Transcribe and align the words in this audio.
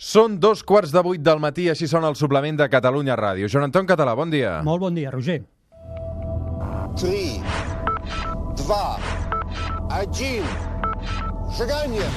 Són 0.00 0.38
dos 0.40 0.62
quarts 0.64 0.90
de 0.92 1.02
vuit 1.04 1.20
del 1.20 1.38
matí, 1.38 1.68
així 1.68 1.86
sona 1.86 2.08
el 2.08 2.16
suplement 2.16 2.56
de 2.56 2.68
Catalunya 2.72 3.12
Ràdio. 3.14 3.48
Joan 3.52 3.68
Anton 3.68 3.86
Català, 3.86 4.14
bon 4.16 4.30
dia. 4.32 4.62
Molt 4.64 4.80
bon 4.80 4.94
dia, 4.96 5.10
Roger. 5.12 5.44
3, 6.96 7.44
2, 8.56 8.72
1, 9.92 10.42
seganya! 11.52 12.08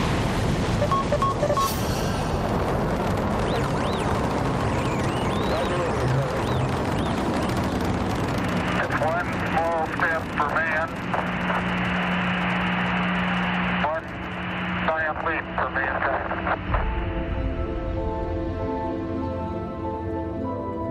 One 9.06 9.30
small 9.52 9.86
step 9.94 10.24
for 10.40 10.50
man, 10.56 10.90
leap 15.76 16.04
for. 16.04 16.85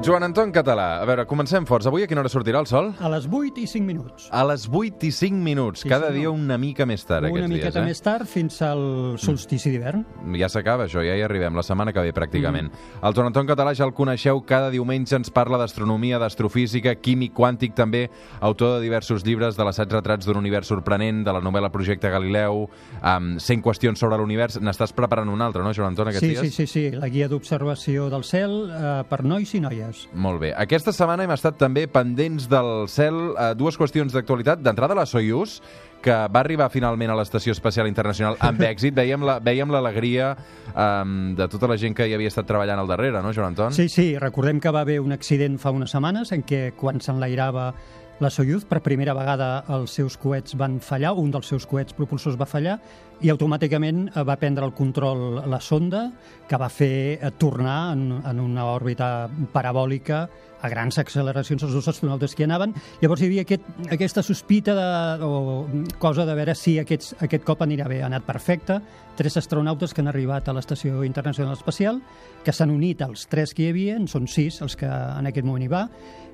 Joan 0.04 0.22
Anton 0.22 0.50
Català, 0.52 0.98
a 1.00 1.04
veure, 1.08 1.22
comencem 1.24 1.64
forts. 1.64 1.86
Avui 1.88 2.02
a 2.04 2.06
quina 2.10 2.20
hora 2.20 2.28
sortirà 2.28 2.58
el 2.60 2.66
sol? 2.68 2.90
A 3.00 3.08
les 3.08 3.24
8 3.24 3.62
i 3.62 3.64
5 3.66 3.86
minuts. 3.88 4.26
A 4.36 4.42
les 4.44 4.66
8 4.68 5.06
i 5.08 5.10
5 5.10 5.38
minuts. 5.40 5.80
Sí, 5.80 5.88
Cada 5.88 6.10
senyor. 6.10 6.18
dia 6.18 6.30
una 6.34 6.58
mica 6.60 6.84
més 6.84 7.06
tard, 7.08 7.24
Una 7.24 7.32
aquests 7.46 7.48
miqueta 7.48 7.70
dies, 7.70 7.80
eh? 7.80 7.84
més 7.88 8.02
tard 8.04 8.28
fins 8.28 8.58
al 8.60 8.82
solstici 9.16 9.70
d'hivern. 9.72 10.02
Ja 10.36 10.50
s'acaba 10.52 10.84
això, 10.84 11.00
ja 11.00 11.14
hi 11.16 11.22
arribem, 11.24 11.56
la 11.56 11.62
setmana 11.64 11.94
que 11.96 12.04
ve 12.04 12.12
pràcticament. 12.12 12.68
Mm. 12.68 13.00
El 13.08 13.14
Joan 13.16 13.30
Anton 13.30 13.46
Català 13.48 13.72
ja 13.74 13.86
el 13.88 13.94
coneixeu, 13.96 14.42
cada 14.44 14.68
diumenge 14.74 15.16
ens 15.16 15.30
parla 15.32 15.56
d'astronomia, 15.62 16.18
d'astrofísica, 16.20 16.96
químic 17.00 17.32
quàntic 17.32 17.72
també, 17.74 18.10
autor 18.44 18.76
de 18.76 18.84
diversos 18.84 19.24
llibres 19.24 19.56
de 19.56 19.64
l'assaig 19.64 19.88
retrats 19.90 20.26
d'un 20.28 20.36
univers 20.36 20.68
sorprenent, 20.68 21.24
de 21.24 21.32
la 21.32 21.40
novel·la 21.40 21.72
Projecte 21.72 22.10
Galileu, 22.12 22.66
amb 23.00 23.40
100 23.40 23.64
qüestions 23.64 23.96
sobre 24.04 24.20
l'univers. 24.20 24.60
N'estàs 24.60 24.92
preparant 24.92 25.32
un 25.32 25.40
altre, 25.40 25.62
no, 25.64 25.72
Joan 25.72 25.94
Anton, 25.94 26.08
aquests 26.12 26.26
Sí, 26.28 26.34
dies? 26.34 26.40
sí, 26.40 26.50
sí, 26.50 26.90
sí, 26.90 26.90
la 26.92 27.08
guia 27.08 27.26
d'observació 27.32 28.10
del 28.12 28.22
cel 28.28 28.68
eh, 28.68 29.02
per 29.08 29.24
nois 29.24 29.48
i 29.56 29.64
noies. 29.64 29.93
Molt 30.14 30.40
bé. 30.42 30.52
Aquesta 30.56 30.92
setmana 30.92 31.24
hem 31.26 31.32
estat 31.34 31.56
també 31.60 31.86
pendents 31.90 32.48
del 32.50 32.86
cel 32.92 33.16
eh, 33.38 33.50
dues 33.58 33.78
qüestions 33.80 34.12
d'actualitat. 34.14 34.62
D'entrada, 34.64 34.94
la 34.98 35.06
Soyuz, 35.06 35.60
que 36.04 36.12
va 36.12 36.40
arribar 36.42 36.66
finalment 36.68 37.10
a 37.10 37.16
l'Estació 37.16 37.54
Espacial 37.56 37.88
Internacional 37.88 38.36
amb 38.44 38.60
èxit. 38.72 38.92
Veiem 38.96 39.22
la- 39.24 39.38
veiem 39.40 39.70
l'alegria 39.72 40.34
um, 40.74 41.34
de 41.38 41.48
tota 41.48 41.68
la 41.70 41.78
gent 41.80 41.96
que 41.96 42.06
hi 42.10 42.14
havia 42.16 42.28
estat 42.32 42.46
treballant 42.48 42.82
al 42.82 42.90
darrere, 42.90 43.22
no, 43.24 43.32
Joan 43.32 43.54
Anton? 43.54 43.72
Sí, 43.72 43.88
sí, 43.88 44.10
recordem 44.20 44.60
que 44.60 44.70
va 44.74 44.82
haver 44.84 44.98
un 45.00 45.12
accident 45.16 45.56
fa 45.62 45.72
unes 45.72 45.94
setmanes 45.96 46.32
en 46.36 46.44
què 46.44 46.72
quan 46.76 47.00
s'enlairava 47.00 47.70
la 48.20 48.30
Soyuz, 48.30 48.62
per 48.68 48.78
primera 48.84 49.14
vegada 49.16 49.64
els 49.74 49.94
seus 49.98 50.14
coets 50.20 50.54
van 50.58 50.78
fallar, 50.82 51.14
un 51.18 51.32
dels 51.34 51.48
seus 51.50 51.66
coets 51.66 51.96
propulsors 51.96 52.38
va 52.38 52.46
fallar, 52.46 52.78
i 53.24 53.30
automàticament 53.32 54.06
eh, 54.06 54.22
va 54.26 54.36
prendre 54.38 54.66
el 54.66 54.74
control 54.76 55.42
la 55.50 55.60
sonda, 55.60 56.06
que 56.48 56.60
va 56.60 56.70
fer 56.70 57.18
eh, 57.18 57.32
tornar 57.38 57.94
en, 57.94 58.06
en 58.22 58.42
una 58.42 58.68
òrbita 58.70 59.28
parabòlica 59.52 60.28
a 60.64 60.70
grans 60.72 60.98
acceleracions 60.98 61.62
els 61.66 61.76
dos 61.76 61.88
astronautes 61.92 62.34
que 62.34 62.46
anaven. 62.48 62.72
Llavors 63.02 63.22
hi 63.22 63.28
havia 63.28 63.44
aquest, 63.44 63.66
aquesta 63.92 64.24
sospita 64.24 64.74
de, 64.78 64.88
o 65.26 65.66
cosa 66.00 66.24
de 66.24 66.36
veure 66.36 66.56
si 66.56 66.78
aquests, 66.80 67.14
aquest 67.24 67.44
cop 67.44 67.64
anirà 67.66 67.88
bé. 67.90 68.00
Ha 68.02 68.08
anat 68.08 68.24
perfecte. 68.24 68.80
Tres 69.14 69.36
astronautes 69.38 69.92
que 69.94 70.02
han 70.02 70.10
arribat 70.10 70.48
a 70.48 70.56
l'Estació 70.56 71.04
Internacional 71.06 71.54
Espacial, 71.54 72.00
que 72.42 72.52
s'han 72.52 72.72
unit 72.74 73.04
als 73.04 73.28
tres 73.30 73.52
que 73.54 73.68
hi 73.68 73.72
havia, 73.74 73.98
en 74.00 74.08
són 74.10 74.26
sis 74.26 74.62
els 74.64 74.74
que 74.80 74.88
en 74.88 75.30
aquest 75.30 75.46
moment 75.46 75.62
hi 75.62 75.70
va, 75.70 75.84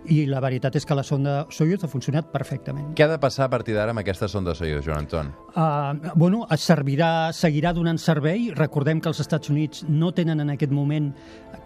i 0.09 0.23
la 0.25 0.41
veritat 0.41 0.79
és 0.79 0.87
que 0.89 0.97
la 0.97 1.05
sonda 1.05 1.35
Soyuz 1.53 1.85
ha 1.85 1.91
funcionat 1.91 2.31
perfectament. 2.33 2.95
Què 2.97 3.05
ha 3.05 3.11
de 3.11 3.19
passar 3.21 3.47
a 3.47 3.53
partir 3.53 3.75
d'ara 3.77 3.93
amb 3.93 4.01
aquesta 4.01 4.31
sonda 4.33 4.55
Soyuz, 4.57 4.85
Joan 4.87 5.05
Anton? 5.05 5.33
Uh, 5.51 6.15
bueno, 6.15 6.47
es 6.55 6.65
servirà, 6.65 7.33
seguirà 7.37 7.75
donant 7.77 8.01
servei. 8.01 8.49
Recordem 8.57 9.03
que 9.03 9.11
els 9.13 9.21
Estats 9.21 9.53
Units 9.53 9.85
no 9.89 10.13
tenen 10.17 10.41
en 10.41 10.55
aquest 10.55 10.73
moment 10.73 11.11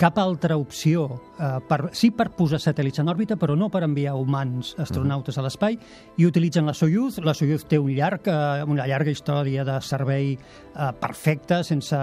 cap 0.00 0.18
altra 0.18 0.56
opció, 0.58 1.06
uh, 1.38 1.60
per, 1.68 1.92
sí 1.94 2.10
per 2.10 2.32
posar 2.34 2.53
satèl·lits 2.62 3.00
en 3.02 3.10
òrbita, 3.12 3.38
però 3.41 3.56
no 3.58 3.70
per 3.72 3.84
enviar 3.86 4.14
humans 4.19 4.74
astronautes 4.83 5.38
a 5.38 5.44
l'espai, 5.44 5.78
i 6.16 6.27
utilitzen 6.27 6.66
la 6.66 6.74
Soyuz. 6.77 7.18
La 7.24 7.34
Soyuz 7.34 7.67
té 7.68 7.78
un 7.80 7.92
llarg, 7.95 8.28
uh, 8.28 8.64
una 8.70 8.86
llarga 8.90 9.12
història 9.12 9.64
de 9.67 9.80
servei 9.84 10.34
uh, 10.36 10.92
perfecte, 11.01 11.62
sense 11.64 11.98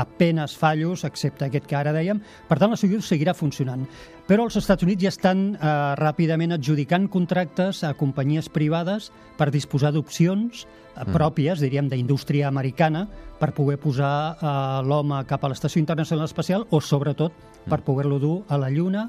apenes 0.00 0.56
fallos, 0.56 1.04
excepte 1.04 1.48
aquest 1.48 1.68
que 1.68 1.78
ara 1.78 1.94
dèiem. 1.96 2.22
Per 2.48 2.58
tant, 2.58 2.72
la 2.72 2.80
Soyuz 2.80 3.08
seguirà 3.10 3.34
funcionant. 3.34 3.86
Però 4.30 4.44
els 4.46 4.54
Estats 4.60 4.84
Units 4.86 5.02
ja 5.02 5.10
estan 5.10 5.40
eh, 5.56 5.70
ràpidament 5.98 6.54
adjudicant 6.54 7.08
contractes 7.10 7.80
a 7.82 7.96
companyies 7.98 8.46
privades 8.52 9.08
per 9.34 9.48
disposar 9.50 9.90
d'opcions 9.90 10.60
eh, 10.62 11.06
pròpies, 11.10 11.58
diríem, 11.58 11.88
d'indústria 11.90 12.46
americana 12.46 13.08
per 13.40 13.50
poder 13.56 13.80
posar 13.82 14.12
eh, 14.36 14.52
l'home 14.86 15.18
cap 15.26 15.42
a 15.42 15.50
l'Estació 15.50 15.82
Internacional 15.82 16.30
Espacial 16.30 16.68
o, 16.70 16.78
sobretot, 16.78 17.34
per 17.66 17.80
poder-lo 17.82 18.20
dur 18.22 18.36
a 18.46 18.60
la 18.62 18.70
Lluna 18.70 19.08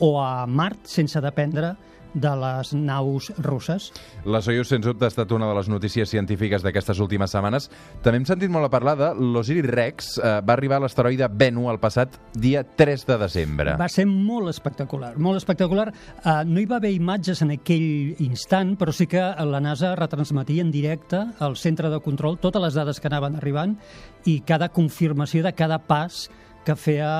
o 0.00 0.16
a 0.22 0.46
Mart 0.46 0.86
sense 0.88 1.20
dependre 1.20 1.76
de 2.14 2.32
les 2.36 2.72
naus 2.74 3.32
russes. 3.38 3.90
La 4.24 4.42
Soyuz, 4.42 4.68
sens 4.68 4.84
dubte, 4.84 5.06
ha 5.06 5.12
estat 5.12 5.32
una 5.32 5.48
de 5.48 5.56
les 5.56 5.68
notícies 5.72 6.10
científiques 6.10 6.64
d'aquestes 6.64 7.00
últimes 7.02 7.32
setmanes. 7.32 7.68
També 8.04 8.20
hem 8.20 8.26
sentit 8.28 8.52
molt 8.52 8.68
a 8.68 8.72
parlar 8.72 8.96
de 9.00 9.10
l'Osiris 9.16 9.68
Rex. 9.70 10.12
Eh, 10.18 10.34
va 10.44 10.56
arribar 10.56 10.78
a 10.78 10.84
l'asteroide 10.84 11.28
Bennu 11.28 11.68
el 11.72 11.80
passat 11.82 12.18
dia 12.34 12.64
3 12.64 13.06
de 13.08 13.18
desembre. 13.24 13.76
Va 13.80 13.88
ser 13.92 14.06
molt 14.08 14.52
espectacular, 14.52 15.14
molt 15.16 15.40
espectacular. 15.40 15.88
Uh, 16.22 16.42
no 16.46 16.60
hi 16.60 16.68
va 16.68 16.78
haver 16.78 16.92
imatges 16.94 17.42
en 17.44 17.54
aquell 17.56 18.14
instant, 18.22 18.76
però 18.80 18.92
sí 18.94 19.08
que 19.10 19.22
la 19.22 19.60
NASA 19.62 19.94
retransmetia 19.98 20.62
en 20.62 20.72
directe 20.74 21.24
al 21.40 21.56
centre 21.56 21.90
de 21.90 22.00
control 22.04 22.38
totes 22.42 22.62
les 22.62 22.76
dades 22.76 23.00
que 23.00 23.08
anaven 23.08 23.38
arribant 23.40 23.76
i 24.28 24.40
cada 24.46 24.68
confirmació 24.72 25.42
de 25.42 25.52
cada 25.56 25.80
pas 25.82 26.28
que 26.64 26.76
feia 26.78 27.10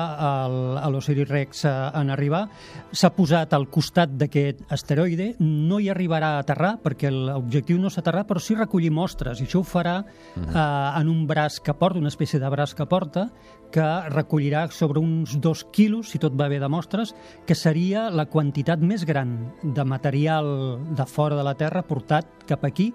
l'Osiris 0.91 1.29
Rex 1.29 1.63
eh, 1.67 1.71
en 1.99 2.11
arribar. 2.13 2.45
S'ha 2.91 3.11
posat 3.15 3.53
al 3.55 3.67
costat 3.71 4.13
d'aquest 4.19 4.63
asteroide, 4.73 5.33
no 5.39 5.79
hi 5.79 5.89
arribarà 5.91 6.35
a 6.35 6.43
aterrar, 6.43 6.77
perquè 6.83 7.11
l'objectiu 7.11 7.79
no 7.81 7.91
és 7.91 7.99
aterrar, 7.99 8.25
però 8.29 8.41
sí 8.43 8.55
recollir 8.55 8.93
mostres, 8.93 9.41
i 9.41 9.47
això 9.47 9.63
ho 9.63 9.67
farà 9.67 9.99
eh, 10.03 10.53
en 10.55 11.11
un 11.11 11.25
braç 11.27 11.59
que 11.63 11.75
porta, 11.75 11.99
una 11.99 12.13
espècie 12.13 12.39
de 12.39 12.53
braç 12.53 12.75
que 12.77 12.87
porta, 12.89 13.27
que 13.73 13.85
recollirà 14.13 14.67
sobre 14.69 15.01
uns 15.01 15.33
dos 15.41 15.63
quilos, 15.73 16.11
si 16.13 16.21
tot 16.21 16.35
va 16.37 16.47
bé 16.47 16.59
de 16.61 16.69
mostres, 16.69 17.15
que 17.47 17.57
seria 17.57 18.05
la 18.13 18.27
quantitat 18.29 18.83
més 18.85 19.01
gran 19.09 19.33
de 19.63 19.85
material 19.85 20.51
de 20.93 21.07
fora 21.09 21.39
de 21.39 21.45
la 21.47 21.55
Terra 21.57 21.81
portat 21.81 22.45
cap 22.47 22.67
aquí, 22.69 22.91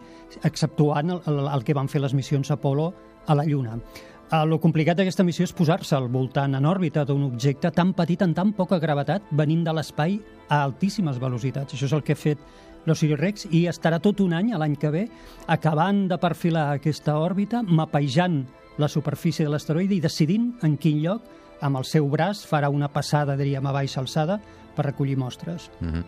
exceptuant 0.46 1.16
el, 1.16 1.24
el, 1.26 1.42
el 1.50 1.66
que 1.66 1.74
van 1.74 1.90
fer 1.90 2.04
les 2.04 2.14
missions 2.14 2.52
Apolo 2.54 2.92
a 3.26 3.34
la 3.34 3.44
Lluna. 3.44 3.80
Uh, 4.28 4.44
lo 4.44 4.58
complicat 4.60 4.98
d'aquesta 4.98 5.24
missió 5.24 5.46
és 5.48 5.54
posar-se 5.56 5.94
al 5.96 6.10
voltant 6.12 6.52
en 6.52 6.66
òrbita 6.68 7.00
d'un 7.08 7.22
objecte 7.24 7.70
tan 7.72 7.94
petit, 7.96 8.20
en 8.20 8.34
tan 8.36 8.50
poca 8.52 8.76
gravetat, 8.76 9.24
venint 9.32 9.62
de 9.64 9.72
l'espai 9.72 10.18
a 10.52 10.58
altíssimes 10.66 11.16
velocitats. 11.16 11.72
Això 11.72 11.88
és 11.88 11.94
el 11.96 12.02
que 12.04 12.12
ha 12.12 12.20
fet 12.20 12.42
l'Osiris 12.84 13.16
Rex 13.16 13.46
i 13.56 13.62
estarà 13.72 13.96
tot 14.04 14.20
un 14.20 14.34
any, 14.36 14.50
l'any 14.52 14.76
que 14.76 14.90
ve, 14.92 15.06
acabant 15.48 16.02
de 16.12 16.20
perfilar 16.20 16.66
aquesta 16.74 17.16
òrbita, 17.16 17.62
mapejant 17.64 18.42
la 18.76 18.92
superfície 18.92 19.46
de 19.46 19.54
l'asteroide 19.54 19.96
i 19.96 20.04
decidint 20.04 20.50
en 20.60 20.76
quin 20.76 21.00
lloc, 21.06 21.24
amb 21.60 21.80
el 21.80 21.84
seu 21.88 22.08
braç, 22.10 22.44
farà 22.48 22.70
una 22.70 22.88
passada, 22.92 23.36
diríem, 23.36 23.66
a 23.66 23.74
baixa 23.74 24.00
alçada 24.00 24.38
per 24.78 24.86
recollir 24.86 25.18
mostres. 25.18 25.68
Mm 25.82 26.06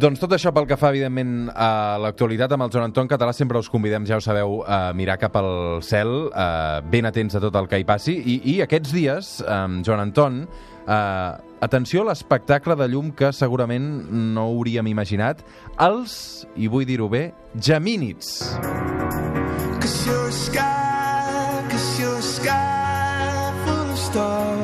Doncs 0.00 0.20
tot 0.22 0.32
això 0.36 0.52
pel 0.54 0.68
que 0.70 0.76
fa, 0.78 0.92
evidentment, 0.92 1.48
a 1.50 1.98
l'actualitat 1.98 2.52
amb 2.54 2.62
el 2.66 2.70
Joan 2.70 2.90
Anton 2.90 3.08
Català, 3.10 3.32
sempre 3.34 3.58
us 3.58 3.68
convidem, 3.68 4.06
ja 4.06 4.20
ho 4.20 4.22
sabeu, 4.22 4.60
a 4.62 4.92
mirar 4.94 5.18
cap 5.18 5.34
al 5.40 5.80
cel, 5.82 6.30
eh, 6.30 6.80
ben 6.92 7.08
atents 7.08 7.34
a 7.34 7.40
tot 7.42 7.56
el 7.58 7.66
que 7.68 7.80
hi 7.80 7.86
passi. 7.88 8.14
I, 8.20 8.36
i 8.54 8.60
aquests 8.62 8.92
dies, 8.94 9.32
eh, 9.42 9.82
Joan 9.86 10.04
Anton, 10.04 10.44
eh, 10.86 11.32
atenció 11.60 12.04
a 12.04 12.10
l'espectacle 12.12 12.76
de 12.76 12.88
llum 12.88 13.10
que 13.12 13.32
segurament 13.32 13.90
no 14.36 14.46
hauríem 14.52 14.86
imaginat, 14.92 15.42
els, 15.80 16.46
i 16.56 16.70
vull 16.70 16.86
dir-ho 16.86 17.08
bé, 17.08 17.32
gemínids. 17.58 18.56
Cause 19.80 20.06
you're 20.06 20.28
a 20.28 20.32
sky, 20.32 21.66
cause 21.68 22.00
you're 22.00 22.18
a 22.18 22.22
sky 22.22 23.52
full 23.64 23.90
of 23.90 23.98
stars. 23.98 24.59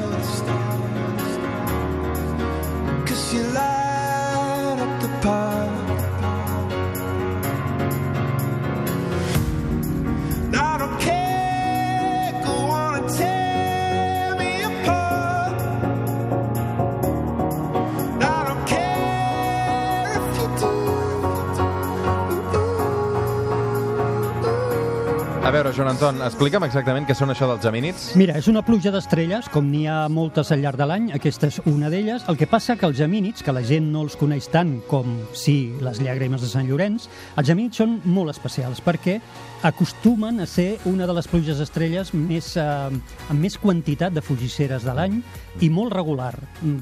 Veure, 25.56 25.72
Joan 25.72 25.88
Anton, 25.88 26.18
explica'm 26.26 26.66
exactament 26.66 27.06
què 27.08 27.14
són 27.16 27.30
això 27.32 27.47
dels 27.48 27.62
gemínids. 27.64 28.10
Mira, 28.18 28.34
és 28.36 28.48
una 28.50 28.60
pluja 28.66 28.91
d'estrelles, 28.92 29.47
com 29.53 29.70
n'hi 29.70 29.86
ha 29.88 30.03
moltes 30.12 30.50
al 30.53 30.60
llarg 30.60 30.76
de 30.76 30.88
l'any, 30.91 31.06
aquesta 31.16 31.48
és 31.48 31.56
una 31.70 31.88
d'elles. 31.92 32.26
El 32.28 32.36
que 32.36 32.48
passa 32.50 32.76
que 32.76 32.84
els 32.84 32.98
gemínids, 32.98 33.44
que 33.47 33.54
la 33.56 33.62
gent 33.64 33.88
no 33.92 34.03
els 34.04 34.18
coneix 34.20 34.50
tant 34.53 34.74
com 34.91 35.14
sí 35.32 35.72
les 35.80 36.03
llàgrimes 36.04 36.44
de 36.44 36.50
Sant 36.50 36.68
Llorenç, 36.68 37.08
els 37.41 37.48
gemínids 37.48 37.80
són 37.80 37.97
molt 38.04 38.34
especials 38.34 38.84
perquè 38.84 39.16
acostumen 39.64 40.44
a 40.44 40.50
ser 40.50 40.76
una 40.84 41.08
de 41.08 41.16
les 41.16 41.30
pluges 41.30 41.62
d'estrelles 41.62 42.12
més, 42.12 42.52
eh, 42.60 42.92
amb 43.30 43.41
més 43.41 43.56
quantitat 43.56 44.12
de 44.12 44.20
fugisseres 44.20 44.84
de 44.84 44.92
l'any 44.92 45.22
i 45.64 45.70
molt 45.72 45.97
regular. 45.97 46.34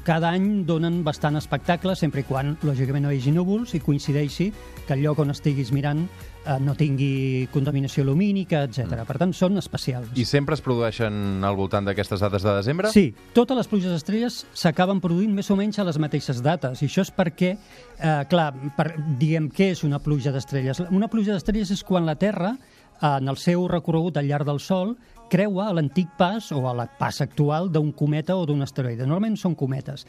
Cada 0.02 0.34
any 0.34 0.64
donen 0.66 1.04
bastant 1.06 1.38
espectacle, 1.38 1.94
sempre 1.94 2.24
i 2.24 2.26
quan, 2.26 2.56
lògicament, 2.66 3.06
no 3.06 3.14
hi 3.14 3.22
hagi 3.22 3.38
núvols 3.38 3.78
i 3.78 3.84
coincideixi 3.84 4.50
que 4.86 4.98
el 4.98 5.06
lloc 5.06 5.22
on 5.22 5.30
estiguis 5.30 5.70
mirant 5.70 6.08
eh, 6.44 6.58
no 6.60 6.74
tingui 6.78 7.48
contaminació 7.52 8.04
lumínica, 8.04 8.64
etc. 8.68 9.02
Per 9.08 9.16
tant, 9.20 9.32
són 9.36 9.58
especials. 9.60 10.12
I 10.18 10.26
sempre 10.28 10.56
es 10.58 10.62
produeixen 10.64 11.44
al 11.44 11.56
voltant 11.58 11.88
d'aquestes 11.88 12.22
dates 12.22 12.44
de 12.44 12.54
desembre? 12.58 12.92
Sí, 12.94 13.08
totes 13.36 13.58
les 13.58 13.70
pluges 13.70 13.94
d'estrelles 13.94 14.42
s'acaben 14.52 15.02
produint 15.04 15.34
més 15.34 15.50
o 15.50 15.58
menys 15.58 15.80
a 15.80 15.88
les 15.88 15.98
mateixes 16.02 16.42
dates, 16.44 16.82
i 16.82 16.90
això 16.90 17.04
és 17.06 17.12
perquè, 17.14 17.54
eh, 17.54 18.20
clar, 18.30 18.52
per, 18.76 18.92
diguem 19.20 19.50
què 19.50 19.72
és 19.74 19.84
una 19.86 20.00
pluja 20.02 20.34
d'estrelles. 20.34 20.84
Una 20.90 21.10
pluja 21.12 21.34
d'estrelles 21.34 21.70
és 21.74 21.84
quan 21.84 22.06
la 22.06 22.16
Terra, 22.20 22.54
eh, 23.00 23.16
en 23.16 23.28
el 23.28 23.40
seu 23.40 23.66
recorregut 23.68 24.16
al 24.16 24.28
llarg 24.28 24.46
del 24.48 24.60
Sol, 24.60 24.96
creua 25.30 25.68
a 25.68 25.74
l'antic 25.74 26.10
pas 26.18 26.50
o 26.52 26.66
a 26.68 26.74
la 26.76 26.86
pas 26.98 27.20
actual 27.24 27.70
d'un 27.72 27.92
cometa 27.92 28.36
o 28.36 28.44
d'un 28.46 28.62
asteroide. 28.62 29.06
Normalment 29.06 29.38
són 29.40 29.56
cometes. 29.58 30.04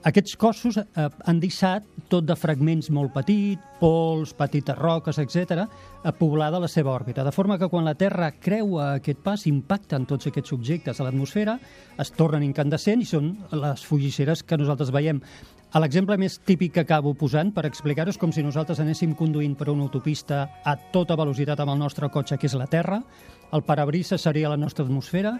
Aquests 0.00 0.32
cossos 0.40 0.78
eh, 0.80 1.08
han 1.28 1.40
deixat 1.42 1.84
tot 2.08 2.24
de 2.24 2.32
fragments 2.32 2.88
molt 2.88 3.12
petits, 3.12 3.60
pols, 3.80 4.32
petites 4.36 4.78
roques, 4.78 5.18
etc., 5.20 5.66
a 6.00 6.12
poblada 6.16 6.60
la 6.62 6.70
seva 6.72 6.94
òrbita. 6.94 7.24
De 7.26 7.32
forma 7.36 7.58
que 7.60 7.68
quan 7.68 7.84
la 7.84 7.94
Terra 8.00 8.30
creua 8.32 8.94
aquest 8.94 9.20
pas, 9.20 9.44
impacten 9.50 10.06
tots 10.08 10.30
aquests 10.30 10.54
objectes 10.56 11.00
a 11.00 11.04
l'atmosfera, 11.04 11.58
es 12.00 12.12
tornen 12.16 12.46
incandescents 12.46 13.04
i 13.04 13.10
són 13.10 13.34
les 13.52 13.84
fugisseres 13.84 14.42
que 14.42 14.56
nosaltres 14.56 14.92
veiem. 14.94 15.20
L'exemple 15.70 16.16
més 16.18 16.40
típic 16.42 16.72
que 16.74 16.82
acabo 16.82 17.12
posant 17.14 17.52
per 17.54 17.66
explicar-ho 17.68 18.10
és 18.10 18.18
com 18.18 18.32
si 18.34 18.42
nosaltres 18.42 18.80
anéssim 18.82 19.12
conduint 19.14 19.52
per 19.54 19.68
una 19.70 19.84
autopista 19.84 20.46
a 20.64 20.74
tota 20.90 21.14
velocitat 21.20 21.60
amb 21.60 21.76
el 21.76 21.78
nostre 21.84 22.08
cotxe, 22.10 22.40
que 22.40 22.48
és 22.48 22.56
la 22.58 22.66
Terra, 22.72 22.98
el 23.52 23.62
parabrisa 23.66 24.18
seria 24.18 24.48
la 24.48 24.56
nostra 24.56 24.84
atmosfera 24.84 25.34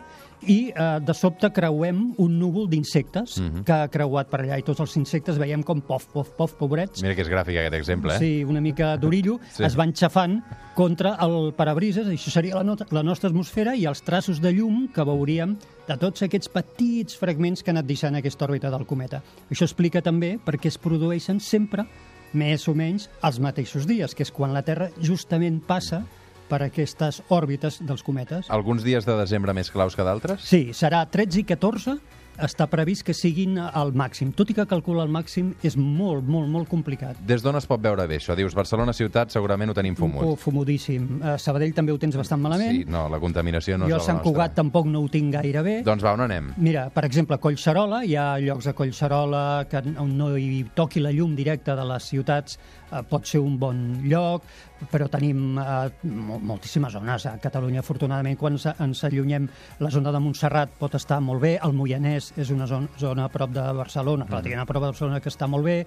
i 0.49 0.71
eh, 0.71 0.99
de 1.05 1.15
sobte 1.15 1.51
creuem 1.53 2.15
un 2.19 2.39
núvol 2.41 2.69
d'insectes 2.71 3.37
uh 3.39 3.45
-huh. 3.45 3.65
que 3.65 3.73
ha 3.73 3.89
creuat 3.89 4.29
per 4.31 4.41
allà 4.41 4.59
i 4.59 4.63
tots 4.63 4.81
els 4.81 4.97
insectes 4.97 5.39
veiem 5.39 5.63
com 5.63 5.81
pof, 5.81 6.07
pof, 6.13 6.31
pof, 6.31 6.55
pobrets, 6.55 7.03
Mira 7.03 7.15
que 7.15 7.23
és 7.23 7.29
gràfic 7.29 7.59
aquest 7.59 7.75
exemple, 7.75 8.15
eh? 8.15 8.19
Sí, 8.19 8.45
una 8.45 8.61
mica 8.61 8.97
d'orillo, 8.97 9.39
Sí. 9.53 9.65
es 9.65 9.77
van 9.77 9.93
xafant 9.93 10.43
contra 10.75 11.17
el 11.21 11.53
parabrises, 11.55 12.07
això 12.07 12.31
seria 12.31 12.57
la, 12.57 12.65
not 12.65 12.91
la 12.93 13.03
nostra 13.03 13.29
atmosfera, 13.29 13.75
i 13.75 13.85
els 13.85 14.03
traços 14.03 14.41
de 14.41 14.53
llum 14.53 14.89
que 14.89 15.05
veuríem 15.05 15.57
de 15.87 15.97
tots 15.97 16.23
aquests 16.23 16.49
petits 16.49 17.17
fragments 17.17 17.63
que 17.63 17.71
han 17.71 17.77
anat 17.77 17.87
deixant 17.87 18.15
aquesta 18.15 18.45
òrbita 18.45 18.71
del 18.71 18.87
cometa. 18.87 19.23
Això 19.51 19.65
explica 19.65 20.01
també 20.01 20.39
per 20.43 20.57
què 20.57 20.69
es 20.69 20.79
produeixen 20.79 21.41
sempre 21.41 21.87
més 22.33 22.67
o 22.69 22.75
menys 22.75 23.09
els 23.23 23.41
mateixos 23.41 23.87
dies, 23.87 24.15
que 24.15 24.23
és 24.23 24.31
quan 24.31 24.55
la 24.55 24.63
Terra 24.63 24.91
justament 25.03 25.61
passa 25.61 26.05
per 26.51 26.65
aquestes 26.67 27.23
òrbites 27.31 27.81
dels 27.87 28.03
cometes. 28.07 28.51
Alguns 28.51 28.85
dies 28.87 29.07
de 29.07 29.17
desembre 29.19 29.55
més 29.57 29.71
claus 29.71 29.97
que 29.97 30.07
d'altres? 30.07 30.43
Sí, 30.47 30.71
serà 30.77 31.05
13 31.11 31.45
i 31.45 31.47
14, 31.49 32.01
està 32.41 32.67
previst 32.71 33.05
que 33.05 33.15
siguin 33.17 33.59
al 33.61 33.93
màxim, 33.97 34.31
tot 34.37 34.51
i 34.51 34.57
que 34.57 34.65
calcular 34.69 35.05
el 35.07 35.13
màxim 35.13 35.53
és 35.67 35.77
molt, 35.77 36.25
molt, 36.25 36.49
molt 36.49 36.69
complicat. 36.71 37.19
Des 37.27 37.45
d'on 37.45 37.59
es 37.59 37.67
pot 37.69 37.83
veure 37.83 38.07
bé 38.09 38.17
això? 38.21 38.37
Dius, 38.39 38.55
Barcelona 38.57 38.95
ciutat 38.97 39.33
segurament 39.35 39.73
ho 39.73 39.77
tenim 39.77 39.97
fumut. 39.99 40.25
Oh, 40.25 40.37
fumudíssim. 40.41 41.21
A 41.21 41.37
Sabadell 41.41 41.75
també 41.77 41.93
ho 41.93 41.99
tens 42.01 42.17
bastant 42.17 42.41
malament. 42.41 42.73
Sí, 42.73 42.85
no, 42.89 43.07
la 43.13 43.21
contaminació 43.23 43.77
no 43.79 43.91
jo 43.91 43.99
a 43.99 44.01
és 44.01 44.05
la 44.05 44.09
Sant 44.09 44.21
nostra. 44.21 44.33
Cugat 44.33 44.57
tampoc 44.57 44.89
no 44.91 45.05
ho 45.05 45.11
tinc 45.13 45.35
gaire 45.37 45.65
bé. 45.67 45.77
Doncs 45.87 46.07
va, 46.07 46.15
on 46.17 46.25
anem? 46.27 46.53
Mira, 46.57 46.89
per 46.95 47.05
exemple, 47.09 47.37
a 47.37 47.43
Collserola, 47.43 48.03
hi 48.09 48.17
ha 48.17 48.29
llocs 48.41 48.71
a 48.71 48.77
Collserola 48.79 49.45
que 49.71 49.85
on 50.01 50.17
no 50.17 50.33
hi 50.39 50.65
toqui 50.77 51.05
la 51.05 51.13
llum 51.13 51.37
directa 51.37 51.77
de 51.77 51.87
les 51.93 52.09
ciutats, 52.15 52.59
eh, 52.91 53.05
pot 53.11 53.29
ser 53.29 53.43
un 53.45 53.59
bon 53.61 53.85
lloc, 54.09 54.49
però 54.91 55.09
tenim 55.13 55.59
eh, 55.59 55.91
mol- 56.05 56.41
moltíssimes 56.41 56.93
zones. 56.97 57.27
A 57.27 57.35
Catalunya, 57.43 57.81
afortunadament, 57.85 58.39
quan 58.41 58.57
ens, 58.57 59.05
allunyem, 59.05 59.49
la 59.81 59.91
zona 59.91 60.13
de 60.15 60.21
Montserrat 60.23 60.73
pot 60.79 60.95
estar 60.97 61.21
molt 61.21 61.43
bé, 61.43 61.59
el 61.63 61.73
Moianès 61.77 62.33
és 62.41 62.51
una 62.55 62.67
zona, 62.71 62.89
zona 62.99 63.27
a 63.27 63.33
prop 63.33 63.51
de 63.53 63.67
Barcelona, 63.77 64.25
pràcticament 64.29 64.63
a 64.65 64.71
prop 64.71 64.83
de 64.83 64.93
Barcelona, 64.93 65.21
que 65.21 65.29
està 65.33 65.47
molt 65.51 65.65
bé, 65.69 65.79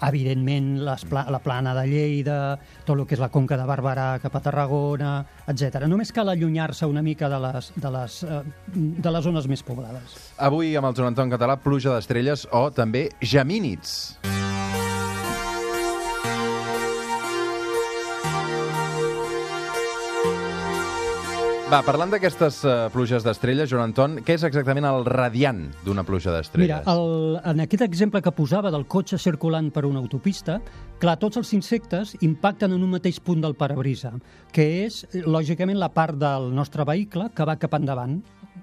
evidentment 0.00 0.76
les 0.86 1.02
pla 1.10 1.24
la 1.28 1.40
plana 1.42 1.72
de 1.74 1.82
Lleida, 1.90 2.36
tot 2.86 2.94
el 3.00 3.06
que 3.06 3.16
és 3.16 3.20
la 3.22 3.30
conca 3.34 3.56
de 3.58 3.64
Barberà 3.66 4.20
cap 4.22 4.36
a 4.38 4.42
Tarragona, 4.44 5.24
etc. 5.50 5.82
Només 5.90 6.12
cal 6.14 6.30
allunyar-se 6.30 6.86
una 6.86 7.02
mica 7.02 7.28
de 7.28 7.40
les, 7.42 7.72
de, 7.74 7.90
les, 7.90 8.20
eh, 8.22 8.42
de 8.76 9.10
les 9.10 9.24
zones 9.26 9.48
més 9.50 9.64
poblades. 9.66 10.14
Avui 10.38 10.76
amb 10.78 10.86
el 10.92 10.94
Joan 10.94 11.12
Anton 11.12 11.34
Català, 11.34 11.58
pluja 11.58 11.96
d'estrelles 11.96 12.46
o 12.52 12.68
també 12.70 13.08
gemínids. 13.20 14.18
Va, 21.68 21.82
parlant 21.84 22.08
d'aquestes 22.08 22.62
uh, 22.64 22.70
pluges 22.88 23.20
d'estrelles, 23.26 23.68
Joan 23.68 23.90
Anton, 23.90 24.14
què 24.24 24.38
és 24.38 24.44
exactament 24.46 24.86
el 24.88 25.02
radiant 25.04 25.58
d'una 25.84 26.00
pluja 26.00 26.32
d'estrelles? 26.32 26.80
Mira, 26.80 26.94
el, 26.96 27.36
en 27.44 27.60
aquest 27.60 27.82
exemple 27.84 28.22
que 28.24 28.32
posava 28.32 28.70
del 28.72 28.86
cotxe 28.88 29.18
circulant 29.20 29.68
per 29.74 29.82
una 29.84 30.00
autopista, 30.00 30.56
clar, 30.96 31.18
tots 31.20 31.36
els 31.36 31.52
insectes 31.58 32.14
impacten 32.24 32.72
en 32.72 32.86
un 32.86 32.96
mateix 32.96 33.18
punt 33.20 33.44
del 33.44 33.52
parabrisa, 33.60 34.14
que 34.48 34.64
és, 34.86 35.02
lògicament, 35.28 35.76
la 35.76 35.90
part 35.92 36.16
del 36.16 36.48
nostre 36.56 36.88
vehicle 36.88 37.28
que 37.36 37.44
va 37.44 37.58
cap 37.60 37.76
endavant. 37.76 38.16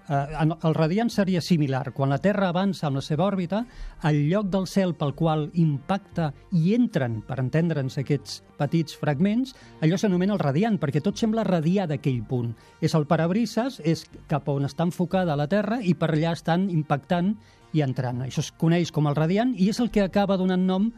Eh, 0.10 0.46
el 0.64 0.76
radiant 0.76 1.10
seria 1.10 1.42
similar. 1.42 1.92
Quan 1.94 2.12
la 2.14 2.20
Terra 2.22 2.50
avança 2.50 2.88
amb 2.88 3.00
la 3.00 3.04
seva 3.06 3.26
òrbita, 3.26 3.64
el 4.08 4.22
lloc 4.30 4.50
del 4.54 4.68
cel 4.68 4.96
pel 5.00 5.16
qual 5.18 5.48
impacta 5.62 6.32
i 6.52 6.76
entren, 6.76 7.22
per 7.26 7.40
entendre'ns, 7.42 7.98
aquests 8.02 8.42
petits 8.60 8.98
fragments, 9.00 9.56
allò 9.82 10.00
s'anomena 10.00 10.36
el 10.36 10.44
radiant, 10.44 10.80
perquè 10.82 11.02
tot 11.04 11.20
sembla 11.20 11.46
radiar 11.48 11.88
d'aquell 11.92 12.22
punt. 12.28 12.54
És 12.82 12.96
el 12.96 13.08
parabrises, 13.10 13.82
és 13.84 14.06
cap 14.32 14.48
on 14.52 14.68
està 14.68 14.88
enfocada 14.88 15.38
la 15.40 15.50
Terra 15.52 15.82
i 15.82 15.96
per 15.98 16.14
allà 16.14 16.36
estan 16.36 16.70
impactant 16.70 17.36
i 17.76 17.84
entrant. 17.84 18.24
Això 18.24 18.44
es 18.44 18.54
coneix 18.56 18.92
com 18.96 19.10
el 19.10 19.18
radiant 19.18 19.54
i 19.58 19.70
és 19.70 19.82
el 19.84 19.92
que 19.92 20.06
acaba 20.06 20.38
donant 20.40 20.64
nom 20.66 20.92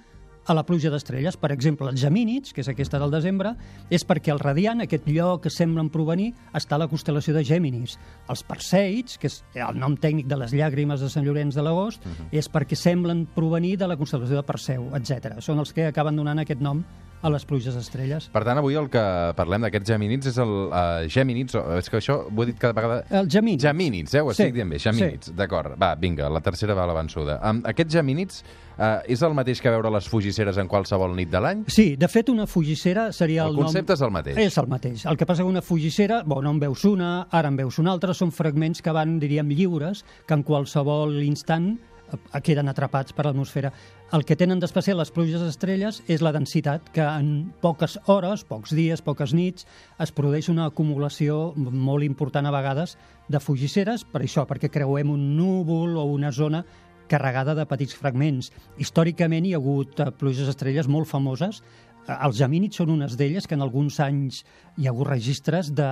a 0.48 0.56
la 0.56 0.64
pluja 0.66 0.90
d'estrelles. 0.90 1.38
Per 1.38 1.52
exemple, 1.52 1.90
els 1.92 2.02
gemínids, 2.02 2.54
que 2.56 2.64
és 2.64 2.70
aquesta 2.72 3.00
del 3.02 3.12
desembre, 3.12 3.54
és 3.94 4.06
perquè 4.08 4.32
el 4.34 4.42
radiant, 4.42 4.82
aquest 4.84 5.08
lloc 5.12 5.44
que 5.44 5.54
semblen 5.54 5.92
provenir, 5.94 6.32
està 6.58 6.78
a 6.78 6.82
la 6.84 6.90
constel·lació 6.92 7.36
de 7.36 7.44
Gèminis. 7.48 7.98
Els 8.32 8.44
perseids, 8.48 9.18
que 9.20 9.28
és 9.32 9.42
el 9.56 9.80
nom 9.80 9.98
tècnic 10.00 10.30
de 10.32 10.40
les 10.40 10.56
llàgrimes 10.56 11.04
de 11.04 11.12
Sant 11.12 11.28
Llorenç 11.28 11.56
de 11.56 11.66
l'agost, 11.66 12.06
uh 12.06 12.10
-huh. 12.10 12.30
és 12.32 12.50
perquè 12.50 12.76
semblen 12.76 13.28
provenir 13.36 13.78
de 13.78 13.88
la 13.88 13.98
constel·lació 13.98 14.36
de 14.36 14.44
Perseu, 14.44 14.90
etc. 14.96 15.40
Són 15.40 15.60
els 15.60 15.74
que 15.74 15.86
acaben 15.86 16.16
donant 16.16 16.40
aquest 16.40 16.62
nom 16.62 16.84
a 17.22 17.32
les 17.34 17.46
pluges 17.50 17.74
d'estrelles. 17.74 18.28
Per 18.30 18.44
tant, 18.46 18.60
avui 18.62 18.76
el 18.78 18.90
que 18.94 19.02
parlem 19.36 19.64
d'aquests 19.66 19.90
gemínids 19.90 20.28
és 20.30 20.38
el 20.38 20.52
uh, 20.70 21.08
gemínids, 21.10 21.56
o- 21.58 21.64
és 21.80 21.90
que 21.90 21.98
això 21.98 22.20
ho 22.30 22.44
he 22.44 22.46
dit 22.52 22.60
cada 22.62 22.76
vegada... 22.78 23.00
El 23.10 23.26
gemínids. 23.34 23.64
Gemínids, 23.66 24.14
eh? 24.14 24.22
Ho 24.22 24.30
Sí, 24.34 24.44
estic 24.44 24.54
dient 24.60 24.70
bé, 24.70 24.78
gemínids, 24.84 25.32
d'acord. 25.36 25.74
Va, 25.82 25.96
vinga, 25.98 26.30
la 26.30 26.42
tercera 26.46 26.76
va 26.78 26.84
a 26.86 26.92
l'avançuda. 26.92 27.40
Um, 27.42 27.64
aquests 27.66 27.96
gemínids 27.98 28.44
uh, 28.78 29.02
és 29.10 29.24
el 29.26 29.34
mateix 29.34 29.60
que 29.66 29.74
veure 29.74 29.90
les 29.98 30.08
fugisseres 30.08 30.62
en 30.62 30.70
qualsevol 30.70 31.16
nit 31.18 31.34
de 31.34 31.42
l'any? 31.42 31.66
Sí, 31.74 31.96
de 31.98 32.08
fet, 32.08 32.30
una 32.30 32.46
fugissera 32.46 33.10
seria 33.12 33.48
El 33.50 33.56
el, 33.58 33.64
concepte 33.66 33.96
nom... 33.96 33.98
és 33.98 34.06
el 34.06 34.14
mateix. 34.20 34.38
És 34.46 34.62
el 34.62 34.68
mateix. 34.72 35.06
El 35.10 35.18
que 35.18 35.26
passa 35.26 35.42
que 35.42 35.50
una 35.50 35.66
fugissera, 35.66 36.22
bon, 36.24 36.44
no 36.46 36.54
en 36.54 36.60
veus 36.62 36.86
una, 36.86 37.28
ara 37.32 37.50
en 37.50 37.58
veus 37.58 37.82
una 37.82 37.92
altra, 37.98 38.14
són 38.14 38.32
fragments 38.32 38.82
que 38.86 38.94
van, 38.94 39.18
diríem, 39.20 39.50
lliures, 39.58 40.06
que 40.28 40.38
en 40.38 40.44
qualsevol 40.46 41.18
instant 41.26 41.74
eh, 42.14 42.42
queden 42.46 42.70
atrapats 42.70 43.12
per 43.18 43.26
l'atmosfera. 43.26 43.74
El 44.08 44.24
que 44.24 44.38
tenen 44.40 44.62
d'especial 44.64 44.96
les 45.02 45.10
pluges 45.12 45.42
d'estrelles 45.44 45.98
és 46.08 46.22
la 46.24 46.32
densitat, 46.32 46.86
que 46.96 47.04
en 47.04 47.50
poques 47.60 47.98
hores, 48.08 48.46
pocs 48.48 48.72
dies, 48.72 49.02
poques 49.04 49.34
nits, 49.36 49.66
es 50.00 50.14
produeix 50.16 50.48
una 50.48 50.70
acumulació 50.72 51.52
molt 51.58 52.08
important 52.08 52.48
a 52.48 52.54
vegades 52.56 52.96
de 53.28 53.42
fugisseres, 53.44 54.06
per 54.08 54.22
això, 54.24 54.46
perquè 54.48 54.70
creuem 54.72 55.12
un 55.12 55.26
núvol 55.36 56.00
o 56.00 56.06
una 56.14 56.32
zona 56.32 56.64
carregada 57.12 57.56
de 57.56 57.66
petits 57.68 58.00
fragments. 58.00 58.54
Històricament 58.80 59.44
hi 59.44 59.52
ha 59.56 59.60
hagut 59.60 60.00
eh, 60.00 60.08
pluges 60.16 60.48
estrelles 60.52 60.88
molt 60.88 61.12
famoses. 61.12 61.60
Els 62.08 62.38
gemínids 62.40 62.80
són 62.80 62.94
unes 62.94 63.18
d'elles 63.20 63.48
que 63.48 63.56
en 63.58 63.64
alguns 63.66 64.00
anys 64.04 64.44
hi 64.78 64.86
ha 64.88 64.92
hagut 64.94 65.10
registres 65.10 65.74
de 65.76 65.88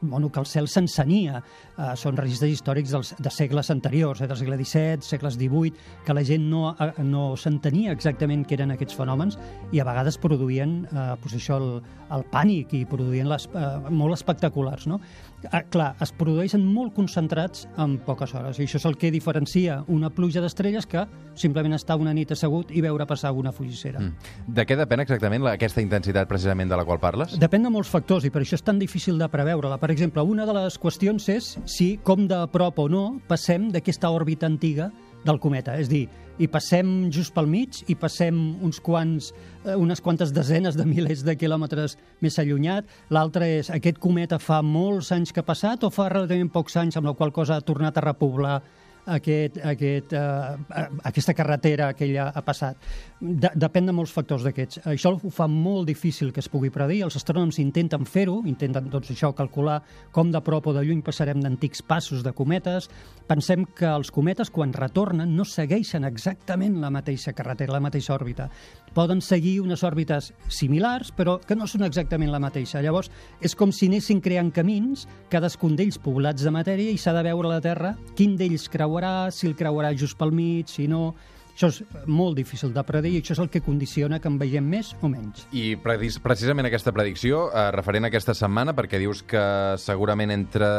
bueno, 0.00 0.30
que 0.32 0.40
el 0.40 0.48
cel 0.48 0.66
s'encenia. 0.68 1.42
Eh, 1.76 1.92
són 2.00 2.18
registres 2.18 2.56
històrics 2.56 2.94
dels, 2.94 3.12
de 3.18 3.32
segles 3.34 3.70
anteriors, 3.70 4.20
eh, 4.20 4.28
del 4.30 4.40
segle 4.40 4.58
XVII, 4.58 5.04
segles 5.06 5.36
XVIII, 5.38 5.72
que 6.06 6.16
la 6.16 6.24
gent 6.26 6.48
no, 6.50 6.72
eh, 6.72 6.90
no 7.06 7.36
s'entenia 7.38 7.94
exactament 7.94 8.46
què 8.46 8.58
eren 8.58 8.74
aquests 8.74 8.98
fenòmens 8.98 9.38
i 9.70 9.80
a 9.80 9.86
vegades 9.86 10.18
produïen 10.18 10.80
eh, 10.90 11.06
pues 11.22 11.36
això, 11.38 11.60
el, 11.60 11.82
el 12.16 12.26
pànic 12.32 12.74
i 12.74 12.84
produïen 12.88 13.30
les, 13.30 13.46
eh, 13.54 13.68
molt 13.90 14.16
espectaculars. 14.18 14.88
No? 14.90 15.00
Ah, 15.48 15.62
clar, 15.64 15.94
es 16.04 16.12
produeixen 16.12 16.62
molt 16.68 16.92
concentrats 16.92 17.64
en 17.80 17.96
poques 18.04 18.34
hores, 18.36 18.58
i 18.60 18.66
això 18.66 18.76
és 18.76 18.86
el 18.88 18.96
que 19.00 19.10
diferencia 19.14 19.78
una 19.88 20.10
pluja 20.12 20.42
d'estrelles 20.44 20.86
que 20.86 21.06
simplement 21.38 21.74
estar 21.76 21.96
una 22.00 22.12
nit 22.16 22.34
assegut 22.34 22.70
i 22.76 22.82
veure 22.84 23.06
passar 23.08 23.32
una 23.32 23.52
fugissera. 23.56 24.02
Mm. 24.02 24.34
De 24.58 24.66
què 24.68 24.76
depèn 24.76 25.04
exactament 25.06 25.44
la, 25.46 25.54
aquesta 25.56 25.80
intensitat 25.80 26.28
precisament 26.28 26.68
de 26.70 26.76
la 26.76 26.84
qual 26.84 27.00
parles? 27.00 27.38
Depèn 27.40 27.64
de 27.64 27.72
molts 27.72 27.88
factors 27.92 28.26
i 28.28 28.32
per 28.34 28.44
això 28.44 28.58
és 28.58 28.66
tan 28.66 28.78
difícil 28.82 29.18
de 29.20 29.28
preveure-la. 29.32 29.80
Per 29.80 29.90
exemple, 29.94 30.22
una 30.22 30.44
de 30.48 30.56
les 30.60 30.76
qüestions 30.80 31.30
és 31.32 31.54
si, 31.64 31.94
com 32.04 32.26
de 32.28 32.42
prop 32.52 32.84
o 32.84 32.88
no, 32.92 33.04
passem 33.30 33.70
d'aquesta 33.72 34.12
òrbita 34.12 34.50
antiga 34.50 34.90
del 35.24 35.40
cometa. 35.40 35.76
És 35.80 35.90
dir, 35.90 36.06
i 36.40 36.48
passem 36.48 37.10
just 37.12 37.34
pel 37.36 37.48
mig 37.50 37.82
i 37.92 37.96
passem 37.98 38.36
uns 38.64 38.80
quants, 38.80 39.30
eh, 39.64 39.76
unes 39.76 40.00
quantes 40.00 40.32
desenes 40.32 40.76
de 40.78 40.86
milers 40.88 41.24
de 41.26 41.36
quilòmetres 41.36 41.98
més 42.24 42.38
allunyat. 42.40 42.88
L'altre 43.10 43.48
és, 43.58 43.70
aquest 43.70 44.00
cometa 44.00 44.38
fa 44.40 44.62
molts 44.64 45.12
anys 45.12 45.32
que 45.32 45.44
ha 45.44 45.46
passat 45.46 45.84
o 45.84 45.90
fa 45.92 46.08
relativament 46.08 46.52
pocs 46.52 46.76
anys, 46.80 46.96
amb 46.96 47.10
la 47.10 47.14
qual 47.14 47.32
cosa 47.32 47.56
ha 47.56 47.66
tornat 47.66 47.98
a 47.98 48.06
repoblar 48.08 48.60
aquest, 49.06 49.58
aquest, 49.64 50.12
eh, 50.12 50.86
aquesta 51.04 51.34
carretera 51.34 51.92
que 51.94 52.04
ella 52.04 52.30
ha 52.34 52.42
passat. 52.42 52.76
De, 53.20 53.50
depèn 53.54 53.86
de 53.86 53.92
molts 53.92 54.12
factors 54.12 54.44
d'aquests. 54.46 54.80
Això 54.88 55.12
ho 55.12 55.30
fa 55.34 55.46
molt 55.50 55.86
difícil 55.88 56.32
que 56.32 56.40
es 56.40 56.48
pugui 56.48 56.70
predir. 56.72 57.02
Els 57.04 57.16
astrònoms 57.16 57.58
intenten 57.60 58.06
fer-ho, 58.08 58.40
intenten 58.48 58.88
doncs, 58.90 59.10
això 59.12 59.34
calcular 59.36 59.80
com 60.12 60.30
de 60.32 60.40
prop 60.40 60.70
o 60.70 60.74
de 60.76 60.84
lluny 60.86 61.02
passarem 61.04 61.40
d'antics 61.40 61.82
passos 61.82 62.24
de 62.24 62.32
cometes. 62.32 62.88
Pensem 63.28 63.66
que 63.76 63.86
els 63.86 64.10
cometes, 64.10 64.50
quan 64.50 64.72
retornen, 64.72 65.36
no 65.36 65.44
segueixen 65.44 66.04
exactament 66.04 66.80
la 66.80 66.90
mateixa 66.90 67.34
carretera, 67.36 67.76
la 67.76 67.84
mateixa 67.84 68.14
òrbita. 68.14 68.48
Poden 68.94 69.20
seguir 69.22 69.60
unes 69.62 69.84
òrbites 69.86 70.32
similars, 70.48 71.12
però 71.14 71.38
que 71.44 71.54
no 71.54 71.68
són 71.70 71.84
exactament 71.86 72.32
la 72.32 72.40
mateixa. 72.42 72.82
Llavors, 72.82 73.10
és 73.40 73.54
com 73.54 73.70
si 73.70 73.86
anessin 73.86 74.20
creant 74.24 74.50
camins, 74.50 75.06
cadascun 75.30 75.76
d'ells 75.76 76.00
poblats 76.02 76.42
de 76.42 76.50
matèria, 76.54 76.90
i 76.90 76.98
s'ha 76.98 77.14
de 77.14 77.22
veure 77.28 77.46
a 77.46 77.54
la 77.54 77.62
Terra 77.62 77.94
quin 78.18 78.34
d'ells 78.38 78.66
creuarà, 78.90 79.30
si 79.30 79.46
el 79.46 79.54
creuarà 79.56 79.94
just 79.96 80.18
pel 80.18 80.32
mig, 80.32 80.68
si 80.68 80.88
no... 80.88 81.14
Això 81.50 81.66
és 81.68 82.06
molt 82.08 82.38
difícil 82.38 82.70
de 82.72 82.80
predir 82.88 83.10
i 83.12 83.18
això 83.20 83.34
és 83.34 83.40
el 83.42 83.50
que 83.52 83.60
condiciona 83.60 84.16
que 84.22 84.30
en 84.30 84.38
veiem 84.40 84.64
més 84.64 84.94
o 85.02 85.10
menys. 85.12 85.42
I 85.52 85.74
precisament 85.76 86.64
aquesta 86.64 86.92
predicció, 86.94 87.50
eh, 87.50 87.66
referent 87.74 88.06
a 88.06 88.08
aquesta 88.08 88.32
setmana, 88.38 88.72
perquè 88.72 88.96
dius 89.02 89.20
que 89.28 89.42
segurament 89.76 90.32
entre 90.32 90.70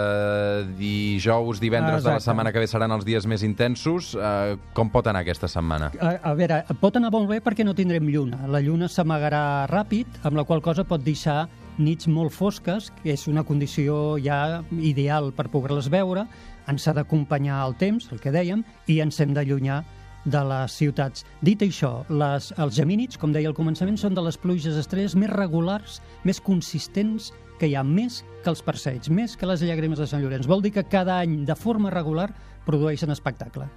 dijous, 0.80 1.62
divendres 1.62 2.02
de 2.02 2.10
la 2.10 2.16
Exacte. 2.16 2.32
setmana 2.32 2.54
que 2.56 2.64
ve 2.64 2.72
seran 2.72 2.96
els 2.96 3.06
dies 3.06 3.28
més 3.30 3.44
intensos, 3.46 4.16
eh, 4.16 4.58
com 4.74 4.90
pot 4.90 5.06
anar 5.06 5.22
aquesta 5.22 5.52
setmana? 5.52 5.92
A, 6.02 6.16
a 6.32 6.34
veure, 6.40 6.64
pot 6.82 6.98
anar 6.98 7.12
molt 7.14 7.30
bé 7.30 7.44
perquè 7.46 7.68
no 7.68 7.78
tindrem 7.78 8.10
lluna. 8.10 8.48
La 8.50 8.64
lluna 8.64 8.90
s'amagarà 8.90 9.68
ràpid, 9.70 10.24
amb 10.24 10.40
la 10.40 10.48
qual 10.50 10.64
cosa 10.66 10.88
pot 10.88 11.04
deixar 11.04 11.44
nits 11.78 12.08
molt 12.08 12.34
fosques, 12.34 12.90
que 13.04 13.14
és 13.14 13.28
una 13.30 13.44
condició 13.44 14.18
ja 14.22 14.64
ideal 14.82 15.30
per 15.36 15.50
poder-les 15.52 15.92
veure. 15.94 16.26
Ens 16.70 16.88
ha 16.88 16.94
d'acompanyar 16.98 17.64
el 17.66 17.76
temps, 17.80 18.10
el 18.12 18.22
que 18.22 18.34
dèiem, 18.34 18.64
i 18.88 19.00
ens 19.02 19.20
hem 19.22 19.34
d'allunyar 19.34 19.82
de 20.26 20.42
les 20.46 20.78
ciutats. 20.78 21.26
Dit 21.42 21.64
això, 21.66 22.04
les, 22.10 22.52
els 22.62 22.76
gemínids, 22.78 23.18
com 23.18 23.34
deia 23.34 23.50
al 23.50 23.58
començament, 23.58 23.98
són 23.98 24.18
de 24.18 24.24
les 24.26 24.38
pluges 24.38 24.78
estrelles 24.78 25.16
més 25.18 25.32
regulars, 25.34 26.00
més 26.28 26.42
consistents 26.42 27.32
que 27.62 27.70
hi 27.70 27.76
ha, 27.78 27.84
més 27.86 28.22
que 28.44 28.50
els 28.54 28.64
perseids, 28.66 29.10
més 29.10 29.38
que 29.38 29.50
les 29.50 29.66
llàgrimes 29.66 30.02
de 30.02 30.10
Sant 30.10 30.22
Llorenç. 30.24 30.50
Vol 30.50 30.66
dir 30.66 30.74
que 30.78 30.88
cada 30.90 31.20
any, 31.22 31.42
de 31.46 31.58
forma 31.58 31.94
regular, 31.94 32.32
produeixen 32.66 33.14
espectacle. 33.14 33.70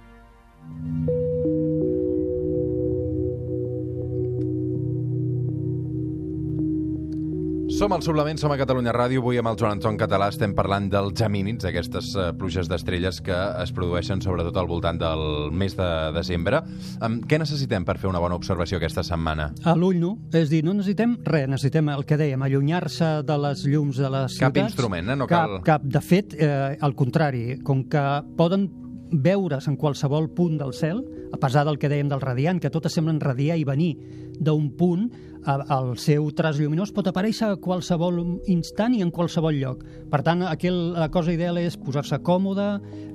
Som 7.75 7.91
al 7.91 8.01
Suplement, 8.01 8.37
som 8.39 8.51
a 8.53 8.57
Catalunya 8.57 8.93
Ràdio. 8.95 9.19
Avui 9.19 9.35
amb 9.37 9.49
el 9.51 9.57
Joan 9.59 9.73
Anton 9.75 9.97
Català 9.99 10.29
estem 10.31 10.53
parlant 10.55 10.85
dels 10.89 11.11
gemínids, 11.19 11.65
aquestes 11.67 12.13
eh, 12.15 12.29
pluges 12.39 12.69
d'estrelles 12.71 13.17
que 13.25 13.35
es 13.63 13.73
produeixen 13.75 14.21
sobretot 14.23 14.55
al 14.61 14.69
voltant 14.69 14.99
del 15.01 15.51
mes 15.51 15.75
de 15.75 15.87
desembre. 16.15 16.61
Um, 17.03 17.17
què 17.27 17.35
necessitem 17.41 17.83
per 17.83 17.97
fer 17.99 18.07
una 18.07 18.21
bona 18.23 18.37
observació 18.39 18.79
aquesta 18.79 19.03
setmana? 19.03 19.49
A 19.67 19.75
l'ull 19.75 19.99
nu, 19.99 20.13
és 20.31 20.47
dir, 20.53 20.61
no 20.63 20.71
necessitem 20.77 21.17
res, 21.27 21.49
necessitem 21.51 21.91
el 21.97 22.05
que 22.07 22.15
dèiem, 22.21 22.47
allunyar-se 22.47 23.11
de 23.27 23.37
les 23.43 23.65
llums 23.67 23.99
de 23.99 24.09
les 24.13 24.39
Cap 24.39 24.55
ciutats. 24.55 24.71
instrument, 24.71 25.11
eh? 25.11 25.19
No 25.19 25.27
cap, 25.27 25.57
cal- 25.57 25.63
Cap, 25.67 25.83
de 25.97 26.01
fet, 26.05 26.37
eh, 26.39 26.77
al 26.79 26.95
contrari, 26.95 27.59
com 27.59 27.83
que 27.91 28.05
poden 28.39 28.69
veure's 29.11 29.67
en 29.67 29.75
qualsevol 29.75 30.31
punt 30.33 30.55
del 30.63 30.71
cel, 30.73 31.03
a 31.35 31.39
pesar 31.39 31.65
del 31.67 31.77
que 31.77 31.91
dèiem 31.91 32.09
del 32.11 32.23
radiant, 32.23 32.61
que 32.63 32.71
totes 32.71 32.95
semblen 32.95 33.19
radiar 33.19 33.59
i 33.59 33.67
venir 33.67 33.93
d'un 34.39 34.71
punt, 34.79 35.09
el 35.45 35.91
seu 36.01 36.25
traç 36.33 36.57
lluminós 36.57 36.89
pot 36.95 37.05
aparèixer 37.05 37.51
a 37.51 37.57
qualsevol 37.61 38.17
instant 38.49 38.95
i 38.97 39.03
en 39.05 39.11
qualsevol 39.13 39.53
lloc. 39.59 39.83
Per 40.09 40.21
tant, 40.25 40.41
aquel, 40.49 40.95
la 40.95 41.11
cosa 41.13 41.33
ideal 41.35 41.59
és 41.61 41.77
posar-se 41.77 42.17
còmode, 42.25 42.65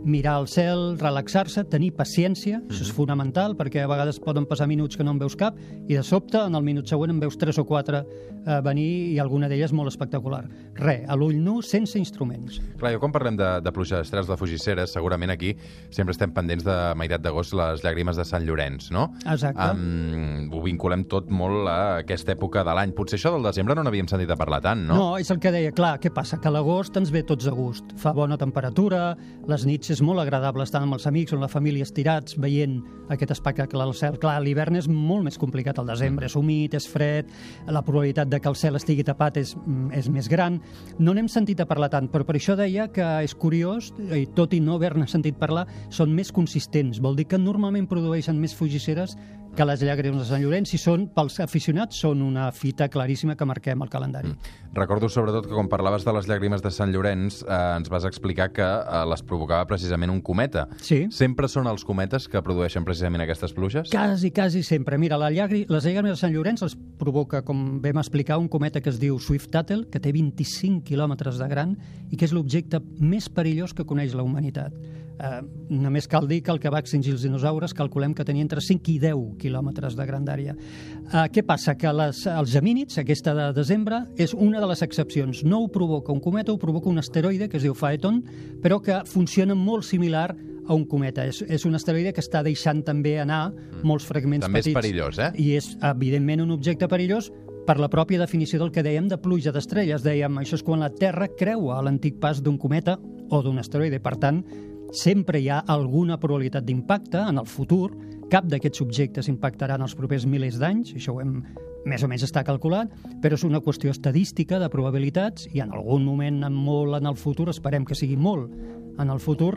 mirar 0.05 0.37
el 0.41 0.47
cel, 0.49 0.97
relaxar-se, 1.01 1.65
tenir 1.69 1.91
paciència, 1.99 2.61
això 2.71 2.87
és 2.87 2.93
fonamental, 2.95 3.57
perquè 3.59 3.83
a 3.83 3.91
vegades 3.91 4.21
poden 4.23 4.47
passar 4.49 4.69
minuts 4.71 4.97
que 4.97 5.05
no 5.05 5.17
en 5.17 5.21
veus 5.21 5.37
cap, 5.37 5.59
i 5.89 5.97
de 5.97 6.05
sobte, 6.07 6.39
en 6.39 6.55
el 6.55 6.65
minut 6.65 6.89
següent, 6.89 7.13
en 7.13 7.21
veus 7.21 7.37
tres 7.41 7.59
o 7.61 7.67
quatre 7.69 8.05
eh, 8.05 8.61
venir, 8.65 8.89
i 9.11 9.19
alguna 9.21 9.51
d'elles 9.51 9.75
molt 9.77 9.91
espectacular. 9.91 10.45
Re, 10.79 11.01
a 11.07 11.19
l'ull 11.19 11.37
nu, 11.43 11.59
sense 11.67 11.99
instruments. 11.99 12.61
Clar, 12.81 12.95
jo 12.95 13.03
quan 13.03 13.13
parlem 13.13 13.37
de, 13.41 13.51
de 13.65 13.75
pluja 13.75 14.01
d'estrelles, 14.01 14.31
de 14.31 14.39
fugisseres, 14.41 14.95
segurament 14.95 15.35
aquí 15.35 15.57
sempre 15.91 16.15
estem 16.15 16.33
pendents 16.37 16.65
de 16.65 16.79
meitat 16.97 17.27
d'agost 17.27 17.57
les 17.59 17.85
llàgrimes 17.85 18.10
de 18.19 18.25
Sant 18.27 18.45
Llorenç, 18.47 18.91
no? 18.95 19.11
Exacte. 19.25 19.69
Um, 19.71 20.49
ho 20.55 20.63
vinculem 20.65 21.05
tot 21.11 21.31
molt 21.31 21.69
a 21.71 21.79
aquesta 22.01 22.35
època 22.35 22.65
de 22.67 22.75
l'any. 22.77 22.95
Potser 22.97 23.19
això 23.19 23.33
del 23.35 23.47
desembre 23.47 23.77
no 23.77 23.85
n'havíem 23.87 24.09
sentit 24.11 24.31
a 24.31 24.39
parlar 24.41 24.61
tant, 24.65 24.87
no? 24.89 24.97
No, 24.99 25.09
és 25.21 25.31
el 25.31 25.41
que 25.43 25.53
deia, 25.55 25.73
clar, 25.77 25.97
què 26.03 26.13
passa? 26.15 26.41
Que 26.43 26.53
l'agost 26.53 26.97
ens 27.01 27.13
ve 27.15 27.23
tots 27.27 27.47
a 27.47 27.55
gust. 27.55 27.95
Fa 28.01 28.15
bona 28.17 28.39
temperatura, 28.41 29.15
les 29.51 29.67
nits 29.69 29.93
és 29.95 30.03
molt 30.05 30.23
agradable 30.23 30.65
estar 30.67 30.83
amb 30.83 30.97
els 30.97 31.07
amics 31.11 31.35
o 31.35 31.39
amb 31.39 31.47
la 31.47 31.53
família 31.53 31.87
estirats 31.87 32.37
veient 32.41 32.81
aquest 33.11 33.35
espectacle 33.35 33.83
al 33.83 33.95
cel. 33.99 34.19
Clar, 34.23 34.39
l'hivern 34.43 34.79
és 34.79 34.89
molt 34.91 35.27
més 35.27 35.39
complicat, 35.41 35.79
el 35.83 35.91
desembre 35.91 36.29
és 36.31 36.37
humit, 36.39 36.75
és 36.79 36.87
fred, 36.89 37.31
la 37.67 37.83
probabilitat 37.87 38.31
de 38.31 38.41
que 38.41 38.51
el 38.51 38.59
cel 38.59 38.79
estigui 38.79 39.05
tapat 39.07 39.41
és, 39.43 39.55
mm, 39.57 39.91
és 39.99 40.09
més 40.09 40.29
gran. 40.31 40.61
No 40.99 41.15
n'hem 41.15 41.29
sentit 41.29 41.61
a 41.61 41.67
parlar 41.67 41.91
tant, 41.91 42.09
però 42.11 42.25
per 42.25 42.37
això 42.37 42.57
deia 42.57 42.89
que 42.89 43.07
és 43.25 43.35
curiós, 43.35 43.93
i 44.15 44.27
tot 44.35 44.55
i 44.55 44.61
no 44.61 44.75
haver-ne 44.79 45.07
sentit 45.11 45.37
parlar, 45.39 45.67
són 45.91 46.15
més 46.15 46.31
consistents. 46.33 47.01
Vol 47.01 47.17
dir 47.17 47.27
que 47.27 47.39
normalment 47.39 47.89
produeixen 47.91 48.39
més 48.41 48.55
fugisseres 48.57 49.17
que 49.57 49.67
les 49.67 49.83
llàgrimes 49.83 50.23
de 50.23 50.27
Sant 50.29 50.43
Llorenç 50.43 50.75
i 50.77 50.79
són, 50.81 51.09
pels 51.15 51.41
aficionats, 51.43 51.99
són 52.05 52.23
una 52.23 52.49
fita 52.55 52.89
claríssima 52.93 53.37
que 53.37 53.49
marquem 53.49 53.83
al 53.83 53.91
calendari. 53.93 54.31
Mm. 54.31 54.59
Recordo 54.77 55.09
sobretot 55.11 55.49
que 55.49 55.55
quan 55.57 55.69
parlaves 55.69 56.05
de 56.07 56.15
les 56.15 56.29
llàgrimes 56.31 56.63
de 56.63 56.71
Sant 56.71 56.93
Llorenç 56.95 57.41
eh, 57.43 57.57
ens 57.77 57.91
vas 57.91 58.07
explicar 58.07 58.51
que 58.55 58.67
eh, 58.67 59.01
les 59.11 59.25
provocava 59.27 59.67
precisament 59.67 60.13
un 60.13 60.21
cometa. 60.23 60.69
Sí. 60.87 61.03
Sempre 61.11 61.51
són 61.51 61.67
els 61.71 61.85
cometes 61.87 62.29
que 62.31 62.43
produeixen 62.47 62.87
precisament 62.87 63.27
aquestes 63.27 63.55
pluges? 63.57 63.91
Quasi, 63.91 64.31
quasi 64.31 64.63
sempre. 64.67 64.99
Mira, 65.03 65.19
la 65.19 65.33
llagri, 65.35 65.65
les 65.69 65.89
llàgrimes 65.89 66.15
de 66.15 66.21
Sant 66.23 66.35
Llorenç 66.35 66.63
les 66.67 66.79
provoca, 67.01 67.43
com 67.47 67.81
vam 67.83 68.01
explicar, 68.03 68.39
un 68.39 68.49
cometa 68.49 68.81
que 68.81 68.93
es 68.95 69.03
diu 69.03 69.19
Swift-Tuttle, 69.19 69.89
que 69.91 70.03
té 70.03 70.15
25 70.15 70.85
quilòmetres 70.87 71.43
de 71.43 71.51
gran 71.51 71.75
i 72.11 72.17
que 72.17 72.29
és 72.29 72.35
l'objecte 72.37 72.79
més 73.03 73.27
perillós 73.33 73.75
que 73.75 73.87
coneix 73.89 74.15
la 74.15 74.27
humanitat. 74.27 74.77
Eh, 75.21 75.41
només 75.69 76.07
cal 76.09 76.25
dir 76.29 76.41
que 76.41 76.53
el 76.55 76.61
que 76.63 76.71
va 76.73 76.81
extingir 76.81 77.13
els 77.13 77.27
dinosaures 77.27 77.75
calculem 77.77 78.15
que 78.17 78.25
tenia 78.25 78.47
entre 78.47 78.63
5 78.65 78.89
i 78.89 78.97
10 79.03 79.19
quilòmetres 79.41 79.97
de 79.99 80.07
grandària. 80.07 80.55
Eh, 80.55 81.25
què 81.33 81.43
passa? 81.47 81.75
Que 81.81 81.91
les, 81.97 82.23
els 82.31 82.53
gemínids, 82.53 83.01
aquesta 83.01 83.35
de 83.35 83.49
desembre, 83.57 84.05
és 84.21 84.35
una 84.37 84.61
de 84.61 84.69
les 84.71 84.85
excepcions. 84.87 85.43
No 85.49 85.65
ho 85.65 85.73
provoca 85.73 86.13
un 86.13 86.21
cometa, 86.21 86.53
ho 86.53 86.61
provoca 86.61 86.93
un 86.93 87.01
asteroide 87.03 87.49
que 87.49 87.59
es 87.59 87.65
diu 87.67 87.75
Phaeton, 87.75 88.23
però 88.63 88.81
que 88.85 89.03
funciona 89.09 89.57
molt 89.57 89.89
similar 89.89 90.29
a 90.71 90.75
un 90.77 90.85
cometa. 90.87 91.25
És, 91.27 91.43
és 91.49 91.65
un 91.67 91.75
asteroide 91.75 92.13
que 92.15 92.23
està 92.23 92.45
deixant 92.47 92.85
també 92.87 93.17
anar 93.19 93.49
molts 93.83 94.07
fragments 94.07 94.45
També 94.47 94.61
és 94.61 94.69
petits. 94.69 94.79
perillós, 94.79 95.19
eh? 95.19 95.33
I 95.41 95.57
és, 95.59 95.73
evidentment, 95.83 96.45
un 96.45 96.53
objecte 96.55 96.87
perillós 96.87 97.33
per 97.67 97.79
la 97.79 97.91
pròpia 97.91 98.21
definició 98.23 98.61
del 98.63 98.71
que 98.75 98.85
dèiem 98.87 99.09
de 99.11 99.19
pluja 99.21 99.53
d'estrelles. 99.55 100.05
Dèiem, 100.07 100.39
això 100.41 100.57
és 100.59 100.63
quan 100.67 100.81
la 100.83 100.93
Terra 100.95 101.29
creua 101.39 101.81
l'antic 101.83 102.21
pas 102.23 102.41
d'un 102.43 102.59
cometa 102.59 102.99
o 103.31 103.43
d'un 103.43 103.59
asteroide. 103.59 103.99
Per 104.03 104.15
tant, 104.23 104.45
sempre 104.93 105.41
hi 105.41 105.49
ha 105.49 105.63
alguna 105.71 106.19
probabilitat 106.21 106.65
d'impacte 106.67 107.23
en 107.29 107.39
el 107.39 107.47
futur. 107.47 107.91
Cap 108.31 108.47
d'aquests 108.47 108.83
objectes 108.85 109.29
impactarà 109.31 109.77
en 109.79 109.87
els 109.87 109.97
propers 109.99 110.27
milers 110.27 110.59
d'anys, 110.61 110.95
això 110.95 111.17
ho 111.17 111.21
hem 111.23 111.41
més 111.89 112.03
o 112.05 112.09
menys 112.11 112.27
està 112.27 112.43
calculat, 112.45 112.93
però 113.23 113.39
és 113.39 113.45
una 113.47 113.63
qüestió 113.65 113.93
estadística 113.95 114.59
de 114.61 114.69
probabilitats 114.73 115.49
i 115.55 115.63
en 115.65 115.73
algun 115.73 116.05
moment, 116.05 116.43
en 116.45 116.55
molt 116.55 116.99
en 117.01 117.09
el 117.09 117.17
futur, 117.17 117.49
esperem 117.51 117.87
que 117.89 117.97
sigui 117.97 118.19
molt 118.21 118.53
en 119.01 119.11
el 119.11 119.21
futur, 119.21 119.55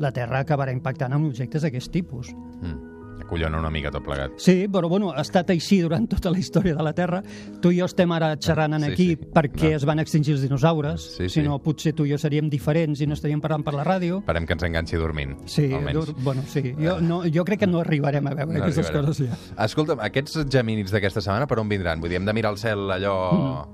la 0.00 0.12
Terra 0.12 0.42
acabarà 0.42 0.72
impactant 0.72 1.12
amb 1.12 1.28
objectes 1.28 1.64
d'aquest 1.64 1.92
tipus. 1.92 2.32
Mm. 2.62 2.85
Acollona 3.26 3.58
una 3.58 3.70
mica 3.74 3.90
tot 3.90 4.04
plegat. 4.06 4.36
Sí, 4.38 4.68
però 4.70 4.86
bueno, 4.88 5.10
ha 5.10 5.20
estat 5.24 5.48
així 5.50 5.80
durant 5.82 6.04
tota 6.08 6.30
la 6.30 6.38
història 6.38 6.76
de 6.78 6.82
la 6.86 6.92
Terra. 6.94 7.18
Tu 7.60 7.72
i 7.74 7.80
jo 7.80 7.88
estem 7.90 8.12
ara 8.14 8.36
xerrant 8.38 8.76
en 8.78 8.84
Sí, 8.86 8.92
aquí 8.92 9.06
sí. 9.16 9.30
perquè 9.34 9.70
No. 9.72 9.76
es 9.80 9.84
van 9.84 9.98
extingir 9.98 10.34
els 10.36 10.42
dinosaures. 10.46 11.02
Sí, 11.16 11.28
si 11.28 11.40
sí. 11.40 11.42
no, 11.42 11.58
potser 11.62 11.92
tu 11.92 12.06
i 12.06 12.12
jo 12.12 12.18
seríem 12.22 12.48
diferents 12.48 13.00
i 13.02 13.06
no 13.10 13.14
estaríem 13.18 13.40
parlant 13.42 13.64
per 13.66 13.74
la 13.74 13.82
ràdio. 13.84 14.20
Esperem 14.22 14.46
que 14.46 14.52
ens 14.54 14.62
enganxi 14.62 14.96
dormint, 14.96 15.36
Sí, 15.46 15.72
almenys. 15.72 15.94
dur, 16.06 16.14
bueno, 16.22 16.42
sí. 16.46 16.72
Jo, 16.78 17.00
no, 17.00 17.24
jo 17.26 17.44
crec 17.44 17.58
que 17.60 17.66
no 17.66 17.80
arribarem 17.80 18.26
a 18.26 18.34
veure 18.34 18.52
No 18.52 18.62
aquestes 18.62 18.86
arribarem. 18.86 19.10
coses 19.10 19.28
ja. 19.28 19.64
Escolta'm, 19.64 19.98
aquests 20.00 20.44
gemínids 20.48 20.92
d'aquesta 20.92 21.20
setmana 21.20 21.48
per 21.48 21.58
on 21.58 21.68
vindran? 21.68 22.00
Vull 22.00 22.10
dir, 22.10 22.16
hem 22.20 22.24
de 22.26 22.32
mirar 22.32 22.52
el 22.52 22.58
cel 22.58 22.86
allò... 22.90 23.66